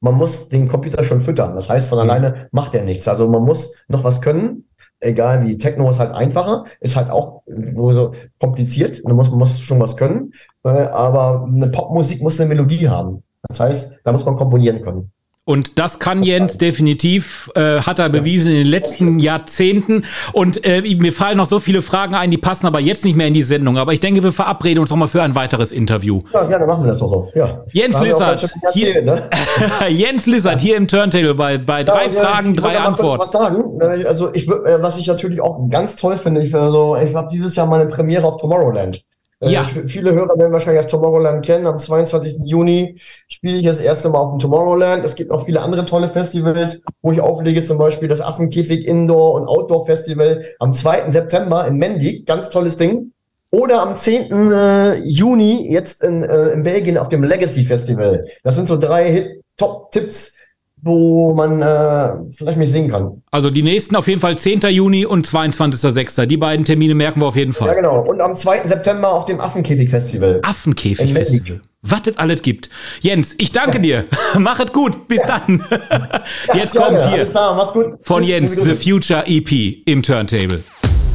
man 0.00 0.14
muss 0.14 0.48
den 0.48 0.68
Computer 0.68 1.02
schon 1.04 1.20
füttern. 1.22 1.56
Das 1.56 1.68
heißt, 1.68 1.88
von 1.88 1.98
Mhm. 1.98 2.02
alleine 2.10 2.48
macht 2.52 2.74
er 2.74 2.84
nichts. 2.84 3.08
Also 3.08 3.28
man 3.28 3.42
muss 3.44 3.84
noch 3.88 4.04
was 4.04 4.20
können. 4.20 4.64
Egal 5.00 5.44
wie, 5.46 5.58
Techno 5.58 5.90
ist 5.90 5.98
halt 6.00 6.12
einfacher, 6.12 6.64
ist 6.80 6.96
halt 6.96 7.10
auch 7.10 7.42
so 7.46 8.12
kompliziert. 8.40 9.02
Man 9.04 9.16
muss, 9.16 9.30
man 9.30 9.38
muss 9.40 9.60
schon 9.60 9.80
was 9.80 9.96
können. 9.96 10.32
Äh, 10.64 10.68
Aber 10.68 11.44
eine 11.52 11.68
Popmusik 11.68 12.22
muss 12.22 12.38
eine 12.40 12.48
Melodie 12.48 12.88
haben. 12.88 13.22
Das 13.48 13.60
heißt, 13.60 14.00
da 14.04 14.12
muss 14.12 14.24
man 14.24 14.34
komponieren 14.36 14.80
können. 14.82 15.10
Und 15.48 15.78
das 15.78 15.98
kann 15.98 16.22
Jens 16.22 16.58
definitiv, 16.58 17.50
äh, 17.54 17.80
hat 17.80 17.98
er 17.98 18.10
bewiesen 18.10 18.50
in 18.50 18.58
den 18.58 18.66
letzten 18.66 19.18
Jahrzehnten. 19.18 20.04
Und 20.34 20.66
äh, 20.66 20.82
mir 20.82 21.10
fallen 21.10 21.38
noch 21.38 21.46
so 21.46 21.58
viele 21.58 21.80
Fragen 21.80 22.14
ein, 22.14 22.30
die 22.30 22.36
passen 22.36 22.66
aber 22.66 22.80
jetzt 22.80 23.02
nicht 23.02 23.16
mehr 23.16 23.28
in 23.28 23.32
die 23.32 23.42
Sendung. 23.42 23.78
Aber 23.78 23.94
ich 23.94 24.00
denke, 24.00 24.22
wir 24.22 24.32
verabreden 24.32 24.80
uns 24.80 24.90
noch 24.90 24.98
mal 24.98 25.08
für 25.08 25.22
ein 25.22 25.34
weiteres 25.34 25.72
Interview. 25.72 26.20
Ja, 26.34 26.44
gerne 26.44 26.66
machen 26.66 26.84
wir 26.84 26.88
das 26.88 27.00
auch 27.00 27.10
so. 27.10 27.28
Ja. 27.34 27.64
Jens 27.72 27.98
Lissert, 27.98 28.54
hier- 28.74 29.00
ne? 29.00 29.22
Jens 29.88 30.26
Lissert 30.26 30.60
hier 30.60 30.76
im 30.76 30.86
Turntable 30.86 31.34
bei, 31.34 31.56
bei 31.56 31.82
drei 31.82 32.08
Ja, 32.08 32.10
Fragen, 32.10 32.50
ich 32.50 32.60
drei 32.60 32.78
Antworten. 32.78 33.22
Was 33.22 33.30
sagen. 33.30 33.80
Also 34.06 34.34
ich 34.34 34.46
äh, 34.48 34.82
was 34.82 34.98
ich 34.98 35.06
natürlich 35.06 35.40
auch 35.40 35.66
ganz 35.70 35.96
toll 35.96 36.18
finde, 36.18 36.42
ich, 36.44 36.54
also, 36.54 36.94
ich 36.96 37.14
habe 37.14 37.28
dieses 37.32 37.56
Jahr 37.56 37.66
meine 37.66 37.86
Premiere 37.86 38.26
auf 38.26 38.36
Tomorrowland. 38.36 39.02
Äh, 39.40 39.50
Ja. 39.50 39.64
Viele 39.86 40.12
Hörer 40.12 40.36
werden 40.38 40.52
wahrscheinlich 40.52 40.82
das 40.82 40.90
Tomorrowland 40.90 41.44
kennen. 41.44 41.66
Am 41.66 41.78
22. 41.78 42.38
Juni 42.44 43.00
spiele 43.28 43.58
ich 43.58 43.64
das 43.66 43.80
erste 43.80 44.08
Mal 44.10 44.18
auf 44.18 44.32
dem 44.32 44.38
Tomorrowland. 44.38 45.04
Es 45.04 45.14
gibt 45.14 45.30
noch 45.30 45.44
viele 45.44 45.60
andere 45.60 45.84
tolle 45.84 46.08
Festivals, 46.08 46.82
wo 47.02 47.12
ich 47.12 47.20
auflege, 47.20 47.62
zum 47.62 47.78
Beispiel 47.78 48.08
das 48.08 48.20
Affenkäfig 48.20 48.86
Indoor 48.86 49.34
und 49.34 49.46
Outdoor 49.48 49.86
Festival 49.86 50.44
am 50.58 50.72
2. 50.72 51.10
September 51.10 51.66
in 51.66 51.76
Mendig. 51.76 52.26
Ganz 52.26 52.50
tolles 52.50 52.76
Ding. 52.76 53.12
Oder 53.50 53.80
am 53.82 53.96
10. 53.96 54.50
äh, 54.52 54.94
Juni 55.04 55.72
jetzt 55.72 56.02
in, 56.04 56.22
äh, 56.22 56.48
in 56.50 56.64
Belgien 56.64 56.98
auf 56.98 57.08
dem 57.08 57.22
Legacy 57.22 57.64
Festival. 57.64 58.26
Das 58.42 58.56
sind 58.56 58.68
so 58.68 58.76
drei 58.76 59.38
Top-Tipps, 59.56 60.34
wo 60.82 61.34
man 61.34 61.60
äh, 61.62 62.14
vielleicht 62.32 62.56
mich 62.58 62.70
sehen 62.70 62.90
kann. 62.90 63.22
Also 63.30 63.50
die 63.50 63.62
nächsten 63.62 63.96
auf 63.96 64.06
jeden 64.08 64.20
Fall 64.20 64.36
10. 64.38 64.60
Juni 64.70 65.04
und 65.06 65.26
22.06. 65.26 66.26
Die 66.26 66.36
beiden 66.36 66.64
Termine 66.64 66.94
merken 66.94 67.20
wir 67.20 67.26
auf 67.26 67.36
jeden 67.36 67.52
Ja, 67.52 67.58
Fall. 67.58 67.74
genau. 67.74 68.00
Und 68.02 68.20
am 68.20 68.36
2. 68.36 68.66
September 68.66 69.12
auf 69.12 69.24
dem 69.26 69.40
Affenkäfig-Festival. 69.40 70.40
Affenkäfig-Festival. 70.42 71.60
Was 71.82 72.00
es 72.06 72.16
alles 72.18 72.42
gibt. 72.42 72.70
Jens, 73.00 73.34
ich 73.38 73.52
danke 73.52 73.80
dir. 73.80 74.04
Mach 74.38 74.58
es 74.60 74.72
gut. 74.72 75.06
Bis 75.08 75.22
dann. 75.22 75.62
Jetzt 76.54 76.74
Ja, 76.74 76.80
kommt 76.86 77.02
hier 77.08 77.24
klar, 77.24 77.54
mach's 77.54 77.72
gut. 77.72 77.94
von 78.02 78.22
Jens 78.24 78.54
The. 78.56 78.74
Future 78.74 79.24
EP 79.26 79.82
im 79.86 80.02
Turntable. 80.02 80.62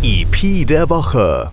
EP 0.04 0.66
der 0.68 0.90
Woche. 0.90 1.52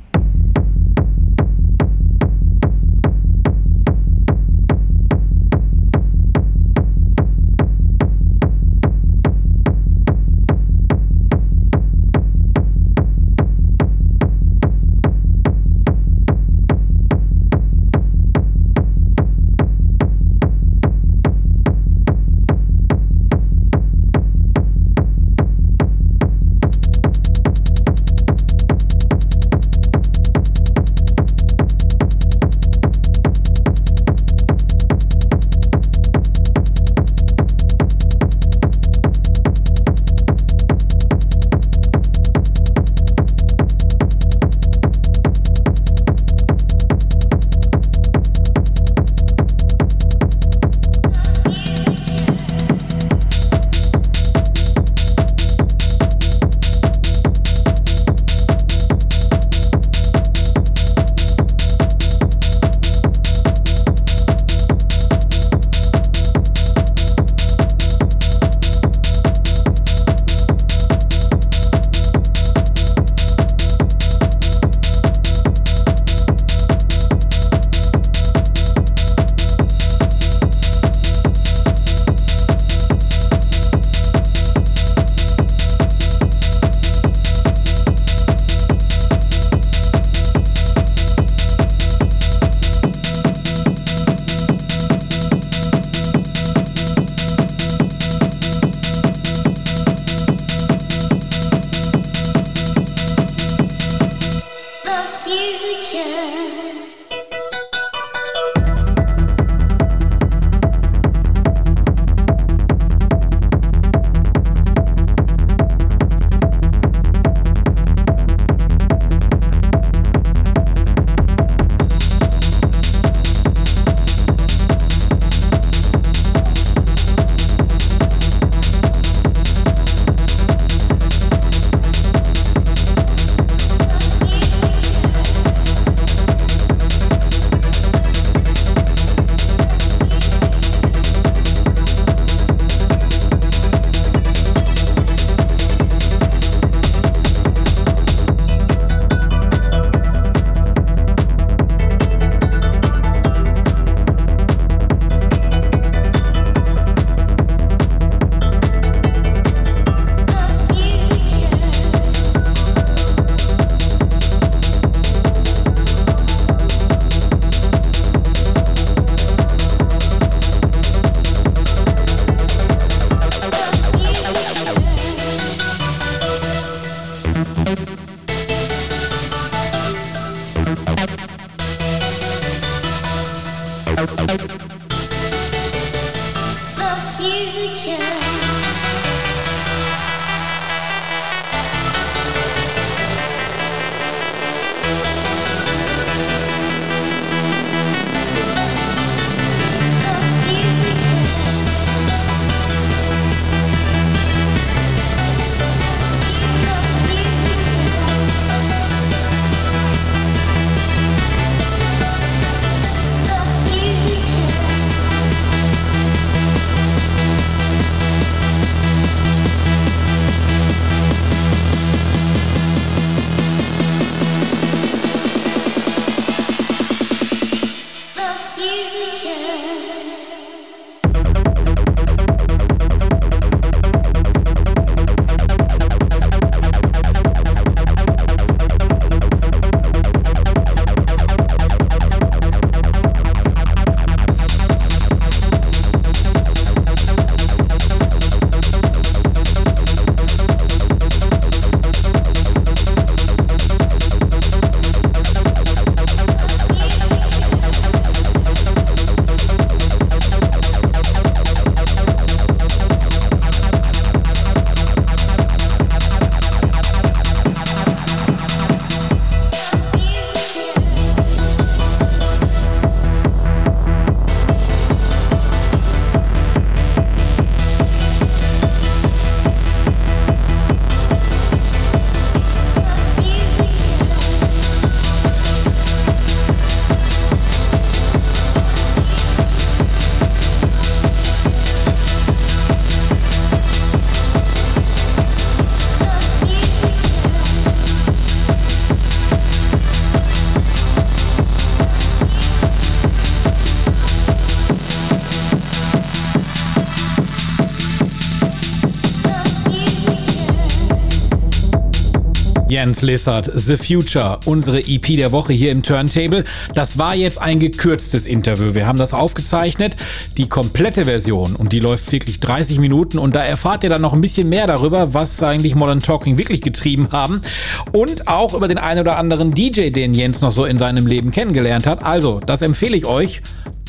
Jens 312.70 313.02
Lissert, 313.02 313.50
The 313.52 313.76
Future, 313.76 314.38
unsere 314.44 314.78
EP 314.78 315.16
der 315.16 315.32
Woche 315.32 315.52
hier 315.52 315.72
im 315.72 315.82
Turntable. 315.82 316.44
Das 316.72 316.98
war 316.98 317.16
jetzt 317.16 317.40
ein 317.40 317.58
gekürztes 317.58 318.26
Interview. 318.26 318.74
Wir 318.74 318.86
haben 318.86 318.96
das 318.96 319.12
aufgezeichnet. 319.12 319.96
Die 320.36 320.48
komplette 320.48 321.06
Version, 321.06 321.56
und 321.56 321.72
die 321.72 321.80
läuft 321.80 322.12
wirklich 322.12 322.38
30 322.38 322.78
Minuten. 322.78 323.18
Und 323.18 323.34
da 323.34 323.42
erfahrt 323.42 323.82
ihr 323.82 323.90
dann 323.90 324.02
noch 324.02 324.12
ein 324.12 324.20
bisschen 324.20 324.48
mehr 324.48 324.68
darüber, 324.68 325.12
was 325.14 325.42
eigentlich 325.42 325.74
Modern 325.74 325.98
Talking 325.98 326.38
wirklich 326.38 326.60
getrieben 326.60 327.08
haben. 327.10 327.42
Und 327.90 328.28
auch 328.28 328.54
über 328.54 328.68
den 328.68 328.78
einen 328.78 329.00
oder 329.00 329.16
anderen 329.16 329.50
DJ, 329.50 329.90
den 329.90 330.14
Jens 330.14 330.40
noch 330.40 330.52
so 330.52 330.64
in 330.64 330.78
seinem 330.78 331.08
Leben 331.08 331.32
kennengelernt 331.32 331.88
hat. 331.88 332.04
Also, 332.04 332.38
das 332.38 332.62
empfehle 332.62 332.96
ich 332.96 333.04
euch 333.04 333.42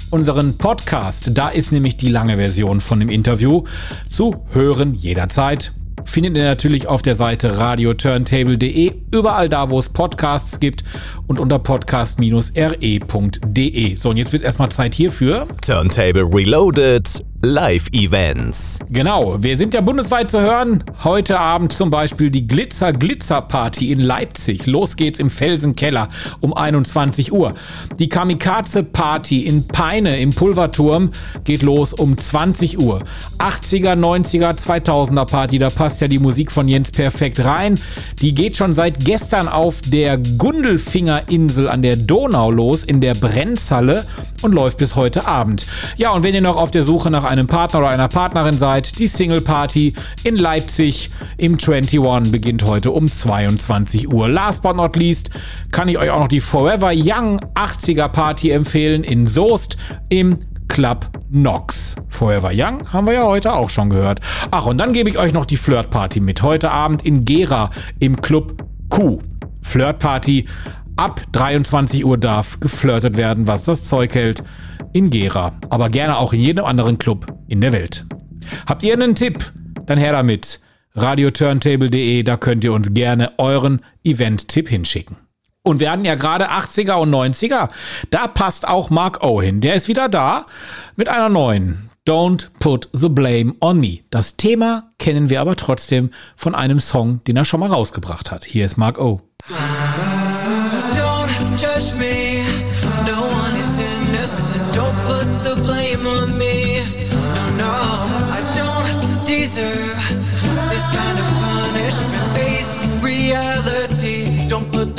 unseren 0.10 0.58
Podcast. 0.58 1.32
Da 1.36 1.50
ist 1.50 1.72
nämlich 1.72 1.98
die 1.98 2.10
lange 2.10 2.38
Version 2.38 2.82
von 2.82 3.00
dem 3.00 3.10
Interview 3.10 3.64
zu 4.10 4.44
hören 4.52 4.96
jederzeit. 4.96 5.72
Findet 6.06 6.38
ihr 6.38 6.44
natürlich 6.44 6.88
auf 6.88 7.02
der 7.02 7.16
Seite 7.16 7.58
radioturntable.de, 7.58 8.92
überall 9.12 9.50
da, 9.50 9.70
wo 9.70 9.80
es 9.80 9.90
Podcasts 9.90 10.60
gibt 10.60 10.84
und 11.28 11.40
unter 11.40 11.60
podcast-re.de. 11.60 13.96
So, 13.96 14.10
und 14.10 14.18
jetzt 14.18 14.34
wird 14.34 14.44
erstmal 14.44 14.70
Zeit 14.70 14.94
hierfür. 14.94 15.48
Turntable 15.66 16.24
Reloaded 16.24 17.24
Live 17.44 17.88
Events. 17.92 18.78
Genau, 18.92 19.42
wir 19.42 19.58
sind 19.58 19.74
ja 19.74 19.82
bundesweit 19.82 20.30
zu 20.30 20.40
hören. 20.40 20.84
Heute 21.04 21.40
Abend 21.40 21.74
zum 21.74 21.90
Beispiel 21.90 22.30
die 22.30 22.46
Glitzer 22.46 22.92
Glitzer 22.92 23.42
Party 23.42 23.92
in 23.92 24.00
Leipzig. 24.00 24.68
Los 24.68 24.96
geht's 24.96 25.18
im 25.18 25.32
Felsenkeller 25.32 26.08
um 26.40 26.54
21 26.54 27.34
Uhr. 27.34 27.56
Die 27.98 28.10
Kamikaze 28.10 28.84
Party 28.84 29.48
in 29.48 29.66
Peine 29.68 30.20
im 30.20 30.36
Pulverturm 30.36 31.10
geht 31.44 31.64
los 31.64 31.94
um 31.94 32.16
20 32.16 32.78
Uhr. 32.80 33.00
80er, 33.40 33.96
90er, 33.96 34.60
2000er 34.64 35.26
Party, 35.26 35.58
da 35.58 35.72
passt 35.72 36.00
ja 36.02 36.08
die 36.08 36.20
Musik 36.20 36.52
von 36.52 36.68
Jens 36.68 36.92
perfekt 36.92 37.44
rein. 37.44 37.80
Die 38.22 38.36
geht 38.36 38.56
schon 38.56 38.76
seit 38.76 39.04
gestern 39.04 39.48
auf 39.48 39.82
der 39.82 40.20
Gundelfingerinsel 40.20 41.68
an 41.68 41.82
der 41.82 41.96
Donau 41.96 42.52
los 42.52 42.84
in 42.84 43.02
der 43.02 43.16
Brennzalle 43.16 44.06
und 44.44 44.54
läuft 44.54 44.78
bis 44.78 44.96
heute 44.96 45.26
Abend. 45.26 45.66
Ja, 45.98 46.12
und 46.12 46.22
wenn 46.22 46.36
ihr 46.36 46.42
noch 46.42 46.58
auf 46.58 46.70
der 46.70 46.84
Suche 46.84 47.10
nach 47.10 47.31
einem 47.32 47.48
Partner 47.48 47.80
oder 47.80 47.90
einer 47.90 48.10
Partnerin 48.10 48.58
seid, 48.58 49.00
die 49.00 49.08
Single 49.08 49.40
Party 49.40 49.94
in 50.26 50.36
Leipzig 50.36 51.10
im 51.38 51.54
21 51.54 52.30
beginnt 52.30 52.66
heute 52.66 52.92
um 52.92 53.10
22 53.10 54.12
Uhr. 54.12 54.28
Last 54.28 54.62
but 54.62 54.76
not 54.76 54.98
least 54.98 55.30
kann 55.72 55.88
ich 55.88 55.98
euch 55.98 56.10
auch 56.10 56.20
noch 56.20 56.28
die 56.28 56.42
Forever 56.42 56.92
Young 56.94 57.40
80er 57.56 58.10
Party 58.10 58.50
empfehlen 58.50 59.06
in 59.06 59.28
Soest 59.28 59.78
im 60.10 60.40
Club 60.68 61.10
Nox. 61.30 61.96
Forever 62.10 62.52
Young 62.54 62.92
haben 62.92 63.08
wir 63.08 63.14
ja 63.14 63.24
heute 63.24 63.54
auch 63.54 63.70
schon 63.70 63.90
gehört. 63.90 64.20
Ach, 64.52 64.66
und 64.66 64.78
dann 64.78 64.92
gebe 64.92 65.10
ich 65.10 65.18
euch 65.18 65.32
noch 65.32 65.46
die 65.46 65.58
Flirt 65.58 65.90
Party 65.90 66.20
mit. 66.20 66.42
Heute 66.42 66.70
Abend 66.72 67.06
in 67.06 67.24
Gera 67.24 67.70
im 68.00 68.20
Club 68.22 68.62
Q. 68.90 69.20
Flirt 69.62 70.00
Party. 70.00 70.48
Ab 70.98 71.22
23 71.32 72.04
Uhr 72.04 72.18
darf 72.18 72.60
geflirtet 72.60 73.16
werden, 73.16 73.48
was 73.48 73.64
das 73.64 73.86
Zeug 73.86 74.14
hält. 74.16 74.44
In 74.94 75.10
Gera. 75.10 75.54
Aber 75.70 75.90
gerne 75.90 76.18
auch 76.18 76.34
in 76.34 76.40
jedem 76.40 76.66
anderen 76.66 76.98
Club 76.98 77.28
in 77.48 77.62
der 77.62 77.72
Welt. 77.72 78.06
Habt 78.68 78.84
ihr 78.84 78.94
einen 78.94 79.16
Tipp? 79.16 79.52
Dann 79.86 79.98
her 79.98 80.12
damit. 80.12 80.60
radioturntable.de, 80.96 82.24
da 82.24 82.38
könnt 82.38 82.64
ihr 82.64 82.74
uns 82.74 82.94
gerne 82.94 83.32
euren 83.38 83.82
Event-Tipp 84.04 84.68
hinschicken. 84.70 85.18
Und 85.64 85.80
wir 85.80 85.92
hatten 85.92 86.06
ja 86.06 86.16
gerade 86.16 86.50
80er 86.50 86.94
und 86.96 87.12
90er. 87.12 87.70
Da 88.10 88.28
passt 88.28 88.68
auch 88.68 88.90
Mark 88.90 89.24
O 89.24 89.42
hin. 89.42 89.62
Der 89.62 89.76
ist 89.76 89.88
wieder 89.88 90.10
da 90.10 90.46
mit 90.96 91.08
einer 91.08 91.30
neuen. 91.30 91.90
Don't 92.08 92.50
put 92.60 92.90
the 92.94 93.10
blame 93.10 93.54
on 93.62 93.80
me. 93.80 94.00
Das 94.10 94.36
Thema 94.36 94.90
kennen 94.98 95.30
wir 95.30 95.40
aber 95.40 95.56
trotzdem 95.56 96.10
von 96.36 96.56
einem 96.56 96.80
Song, 96.80 97.24
den 97.26 97.38
er 97.38 97.46
schon 97.46 97.60
mal 97.60 97.70
rausgebracht 97.70 98.32
hat. 98.32 98.44
Hier 98.44 98.66
ist 98.66 98.78
Mark 98.78 99.00
O. 99.00 99.22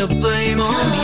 the 0.06 0.14
blame 0.16 0.60
on 0.60 0.90
me. 0.90 1.01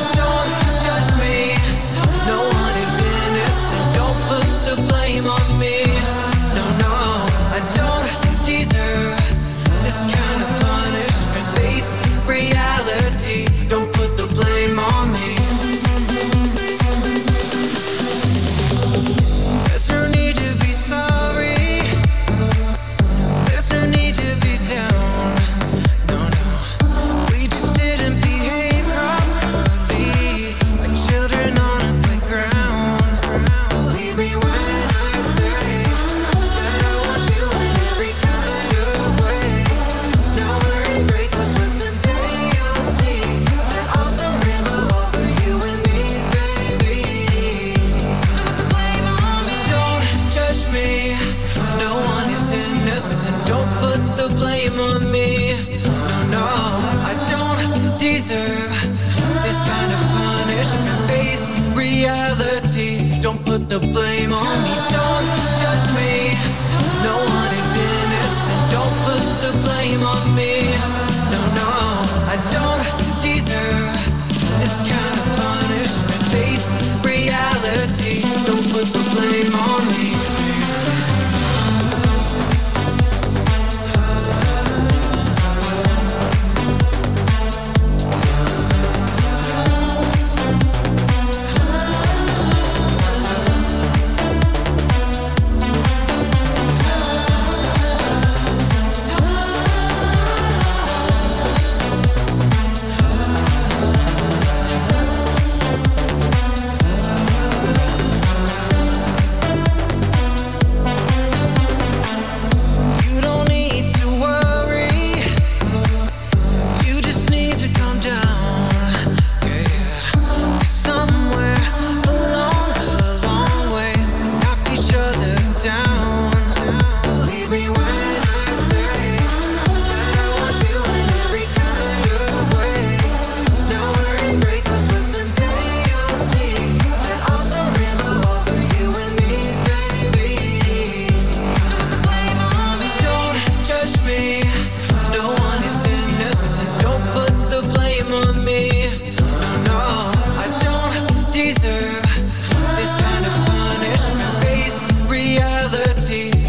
Blame 54.68 54.80
on 54.80 55.12
me. 55.12 55.52
No, 55.84 56.30
no, 56.30 56.44
I 57.04 57.14
don't 57.30 57.98
deserve 57.98 58.70
this 59.42 59.58
kind 59.68 59.92
of 59.92 60.00
punishment. 60.16 61.10
Face 61.10 61.50
reality. 61.76 63.20
Don't 63.20 63.44
put 63.44 63.68
the 63.68 63.78
blame 63.78 64.32
on 64.32 64.62
me. 64.64 64.87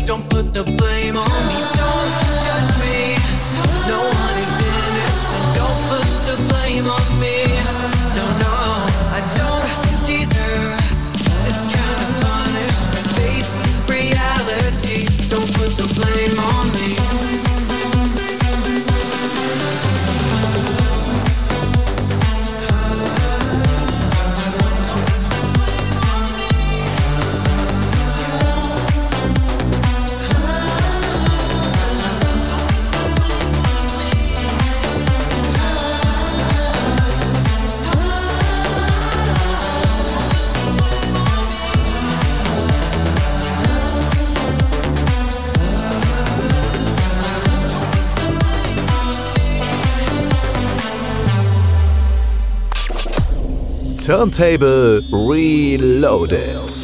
Don't 0.09 0.27
put 0.27 0.55
the 0.55 0.63
blame 0.63 1.17
on 1.17 1.47
me. 1.47 1.58
Turntable 54.09 55.01
Reloaded. 55.11 56.78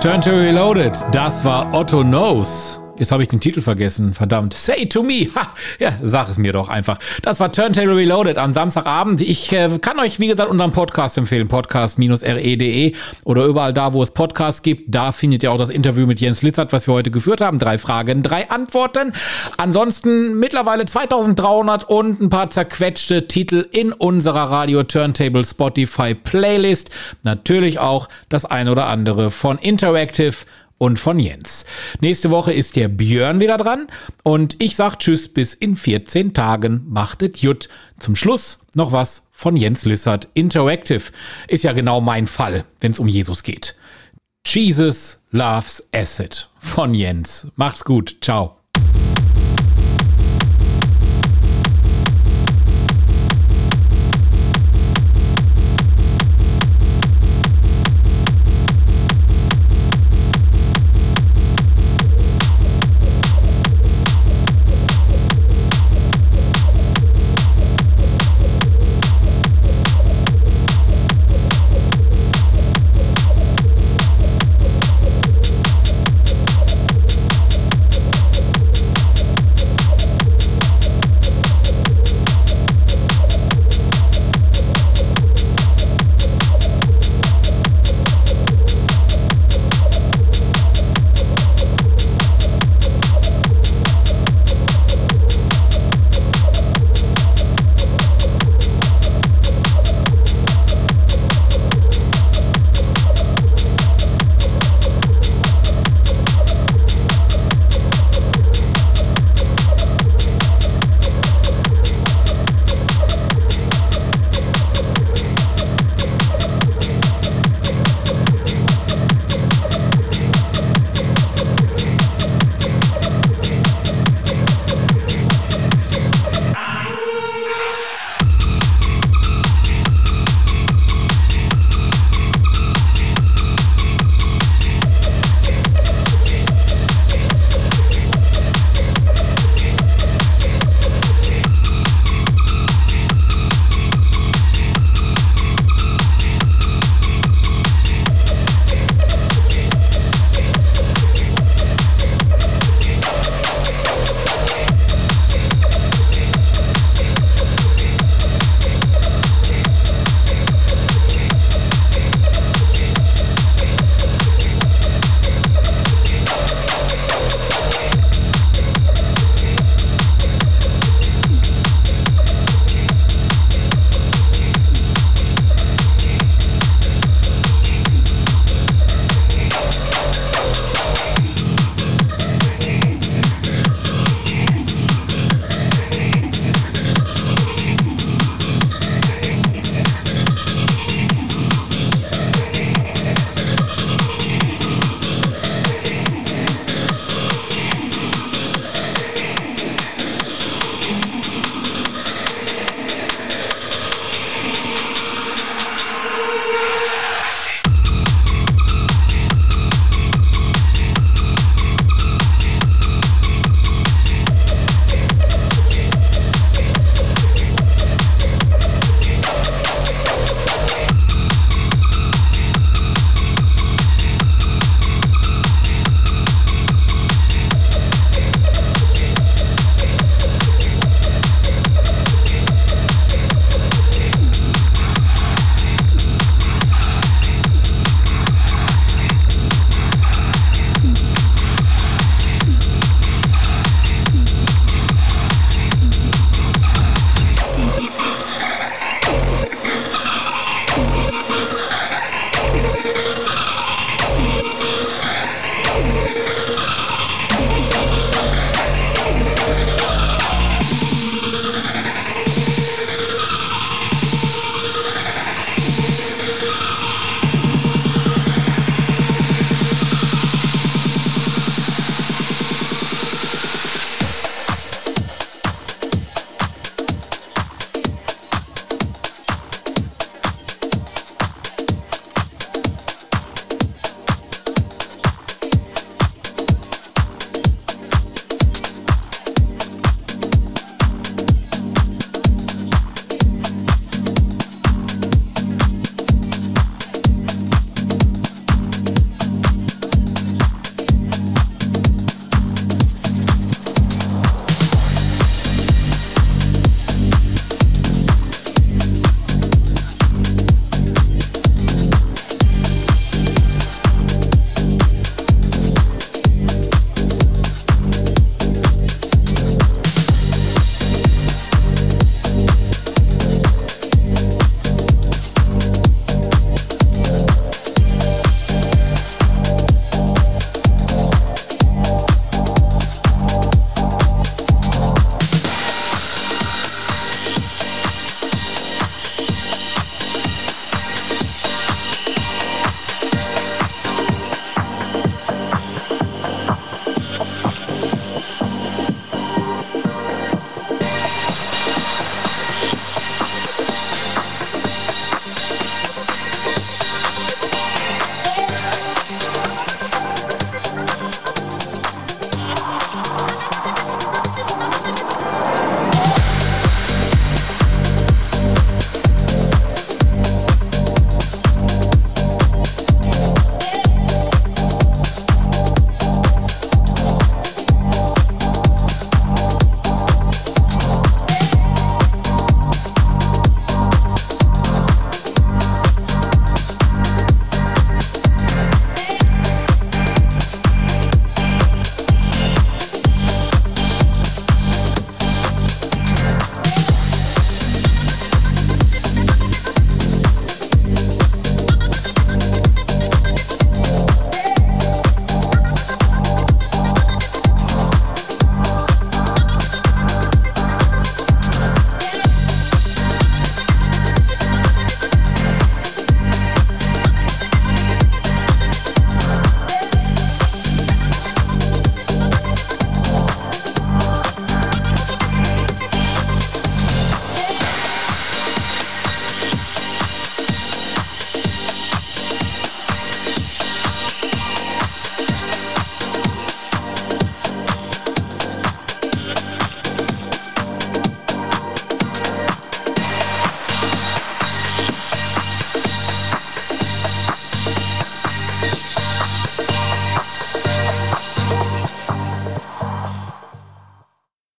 Turntable 0.00 0.40
Reloaded, 0.40 0.96
das 1.12 1.44
war 1.44 1.74
Otto 1.74 2.02
Knows. 2.02 2.80
Jetzt 2.98 3.12
habe 3.12 3.22
ich 3.22 3.28
den 3.28 3.38
Titel 3.38 3.60
vergessen, 3.60 4.14
verdammt. 4.14 4.54
Say 4.54 4.86
to 4.86 5.02
me. 5.02 5.28
Ha, 5.34 5.52
ja, 5.80 5.94
sag 6.02 6.28
es 6.28 6.36
mir 6.36 6.52
doch 6.52 6.68
einfach. 6.68 6.98
Das 7.22 7.40
war 7.40 7.50
Turntable 7.50 7.96
Reloaded 7.96 8.36
am 8.36 8.52
Samstagabend. 8.52 9.22
Ich 9.22 9.50
äh, 9.52 9.78
kann 9.80 9.98
euch, 9.98 10.20
wie 10.20 10.26
gesagt, 10.26 10.50
unseren 10.50 10.72
Podcast 10.72 11.16
empfehlen. 11.16 11.48
Podcast-re.de 11.48 12.94
oder 13.24 13.44
überall 13.46 13.72
da, 13.72 13.94
wo 13.94 14.02
es 14.02 14.10
Podcasts 14.10 14.62
gibt. 14.62 14.94
Da 14.94 15.10
findet 15.10 15.42
ihr 15.42 15.50
auch 15.50 15.56
das 15.56 15.70
Interview 15.70 16.06
mit 16.06 16.20
Jens 16.20 16.42
Lissert, 16.42 16.74
was 16.74 16.86
wir 16.86 16.92
heute 16.92 17.10
geführt 17.10 17.40
haben. 17.40 17.58
Drei 17.58 17.78
Fragen, 17.78 18.22
drei 18.22 18.50
Antworten. 18.50 19.14
Ansonsten 19.56 20.38
mittlerweile 20.38 20.84
2300 20.84 21.88
und 21.88 22.20
ein 22.20 22.28
paar 22.28 22.50
zerquetschte 22.50 23.26
Titel 23.26 23.66
in 23.72 23.94
unserer 23.94 24.50
Radio 24.50 24.82
Turntable 24.82 25.46
Spotify 25.46 26.14
Playlist. 26.14 26.90
Natürlich 27.22 27.78
auch 27.78 28.08
das 28.28 28.44
ein 28.44 28.68
oder 28.68 28.86
andere 28.86 29.30
von 29.30 29.56
Interactive 29.56 30.34
und 30.80 30.98
von 30.98 31.18
Jens. 31.18 31.66
Nächste 32.00 32.30
Woche 32.30 32.54
ist 32.54 32.74
der 32.74 32.88
Björn 32.88 33.38
wieder 33.38 33.58
dran 33.58 33.86
und 34.22 34.56
ich 34.62 34.76
sag 34.76 34.98
Tschüss 34.98 35.28
bis 35.28 35.52
in 35.52 35.76
14 35.76 36.32
Tagen. 36.32 36.86
Machtet 36.88 37.38
Jut. 37.38 37.68
Zum 37.98 38.16
Schluss 38.16 38.60
noch 38.74 38.90
was 38.90 39.28
von 39.30 39.56
Jens 39.56 39.84
Lissert. 39.84 40.28
Interactive 40.32 41.12
ist 41.48 41.64
ja 41.64 41.74
genau 41.74 42.00
mein 42.00 42.26
Fall, 42.26 42.64
wenn 42.80 42.92
es 42.92 42.98
um 42.98 43.08
Jesus 43.08 43.42
geht. 43.42 43.76
Jesus 44.46 45.18
loves 45.30 45.86
Acid 45.94 46.48
von 46.60 46.94
Jens. 46.94 47.48
Macht's 47.56 47.84
gut. 47.84 48.16
Ciao. 48.22 48.59